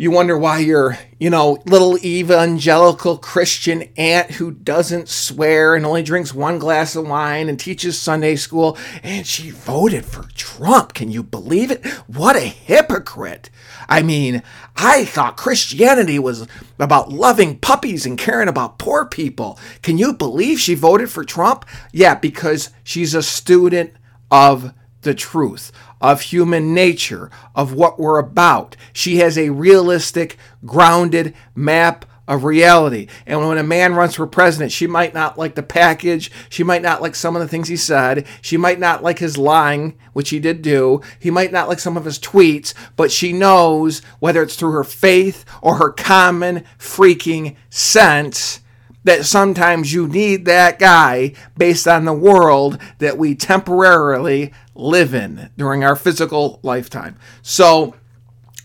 you 0.00 0.12
wonder 0.12 0.38
why 0.38 0.60
your, 0.60 0.96
you 1.18 1.28
know, 1.28 1.58
little 1.66 1.98
evangelical 1.98 3.18
Christian 3.18 3.82
aunt 3.96 4.30
who 4.30 4.52
doesn't 4.52 5.08
swear 5.08 5.74
and 5.74 5.84
only 5.84 6.04
drinks 6.04 6.32
one 6.32 6.60
glass 6.60 6.94
of 6.94 7.08
wine 7.08 7.48
and 7.48 7.58
teaches 7.58 7.98
Sunday 7.98 8.36
school, 8.36 8.78
and 9.02 9.26
she 9.26 9.50
voted 9.50 10.04
for 10.04 10.28
Trump. 10.36 10.94
Can 10.94 11.10
you 11.10 11.24
believe 11.24 11.72
it? 11.72 11.84
What 12.06 12.36
a 12.36 12.40
hypocrite. 12.40 13.50
I 13.88 14.02
mean, 14.02 14.44
I 14.76 15.04
thought 15.04 15.36
Christianity 15.36 16.20
was 16.20 16.46
about 16.78 17.10
loving 17.12 17.58
puppies 17.58 18.06
and 18.06 18.16
caring 18.16 18.48
about 18.48 18.78
poor 18.78 19.04
people. 19.04 19.58
Can 19.82 19.98
you 19.98 20.12
believe 20.12 20.60
she 20.60 20.76
voted 20.76 21.10
for 21.10 21.24
Trump? 21.24 21.64
Yeah, 21.92 22.14
because 22.14 22.70
she's 22.84 23.14
a 23.14 23.22
student 23.22 23.94
of 24.30 24.72
the 25.02 25.14
truth, 25.14 25.72
of 26.00 26.20
human 26.22 26.74
nature, 26.74 27.30
of 27.54 27.72
what 27.72 27.98
we're 27.98 28.18
about. 28.18 28.76
She 28.92 29.16
has 29.16 29.36
a 29.36 29.50
realistic, 29.50 30.36
grounded 30.64 31.34
map 31.54 32.04
of 32.28 32.44
reality. 32.44 33.08
And 33.26 33.40
when 33.40 33.56
a 33.56 33.62
man 33.62 33.94
runs 33.94 34.14
for 34.14 34.26
president, 34.26 34.70
she 34.70 34.86
might 34.86 35.14
not 35.14 35.38
like 35.38 35.54
the 35.54 35.62
package. 35.62 36.30
She 36.50 36.62
might 36.62 36.82
not 36.82 37.00
like 37.00 37.14
some 37.14 37.34
of 37.34 37.40
the 37.40 37.48
things 37.48 37.68
he 37.68 37.76
said. 37.76 38.26
She 38.42 38.58
might 38.58 38.78
not 38.78 39.02
like 39.02 39.18
his 39.18 39.38
lying, 39.38 39.98
which 40.12 40.28
he 40.28 40.38
did 40.38 40.60
do. 40.60 41.00
He 41.18 41.30
might 41.30 41.50
not 41.50 41.68
like 41.68 41.78
some 41.78 41.96
of 41.96 42.04
his 42.04 42.18
tweets, 42.18 42.74
but 42.96 43.10
she 43.10 43.32
knows 43.32 44.02
whether 44.20 44.42
it's 44.42 44.56
through 44.56 44.72
her 44.72 44.84
faith 44.84 45.46
or 45.62 45.76
her 45.76 45.90
common 45.90 46.64
freaking 46.78 47.56
sense 47.70 48.60
that 49.08 49.24
sometimes 49.24 49.92
you 49.92 50.06
need 50.06 50.44
that 50.44 50.78
guy 50.78 51.32
based 51.56 51.88
on 51.88 52.04
the 52.04 52.12
world 52.12 52.78
that 52.98 53.16
we 53.16 53.34
temporarily 53.34 54.52
live 54.74 55.14
in 55.14 55.48
during 55.56 55.82
our 55.82 55.96
physical 55.96 56.60
lifetime. 56.62 57.16
So, 57.40 57.94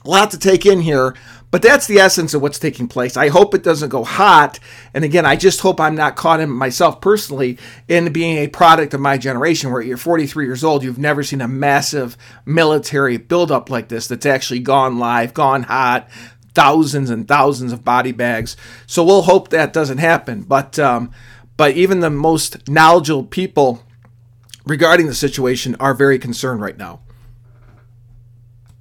a 0.03 0.10
lot 0.10 0.32
to 0.32 0.38
take 0.38 0.65
in 0.65 0.82
here, 0.82 1.15
but 1.49 1.62
that's 1.62 1.88
the 1.88 1.99
essence 1.99 2.34
of 2.34 2.41
what's 2.41 2.60
taking 2.60 2.88
place. 2.88 3.15
I 3.15 3.29
hope 3.29 3.53
it 3.53 3.63
doesn't 3.63 3.89
go 3.89 4.03
hot. 4.03 4.60
And 4.93 5.06
again, 5.06 5.25
I 5.25 5.36
just 5.36 5.62
hope 5.62 5.79
I'm 5.79 5.95
not 5.95 6.15
caught 6.15 6.41
in 6.41 6.49
myself 6.49 6.99
personally 6.99 7.58
in 7.88 8.12
being 8.12 8.39
a 8.39 8.47
product 8.47 8.93
of 8.93 8.99
my 8.99 9.17
generation 9.17 9.71
where 9.71 9.82
you're 9.82 9.95
43 9.95 10.45
years 10.45 10.63
old, 10.63 10.84
you've 10.84 10.97
never 10.97 11.23
seen 11.23 11.41
a 11.41 11.47
massive 11.47 12.17
military 12.43 13.17
buildup 13.17 13.69
like 13.69 13.88
this 13.88 14.08
that's 14.08 14.25
actually 14.25 14.60
gone 14.60 14.97
live, 14.97 15.34
gone 15.34 15.63
hot, 15.63 16.10
thousands 16.54 17.10
and 17.10 17.28
thousands 17.28 17.72
of 17.72 17.84
body 17.84 18.12
bags. 18.12 18.56
So 18.88 19.04
we'll 19.04 19.24
hope 19.24 19.50
that 19.50 19.74
doesn't 19.74 20.00
happen. 20.00 20.44
But 20.44 20.78
um, 20.80 21.12
but 21.58 21.76
even 21.76 22.00
the 22.00 22.10
most 22.10 22.68
knowledgeable 22.68 23.26
people 23.26 23.84
regarding 24.66 25.08
the 25.08 25.13
situation 25.13 25.76
are 25.80 25.94
very 25.94 26.18
concerned 26.18 26.62
right 26.62 26.78
now. 26.78 27.03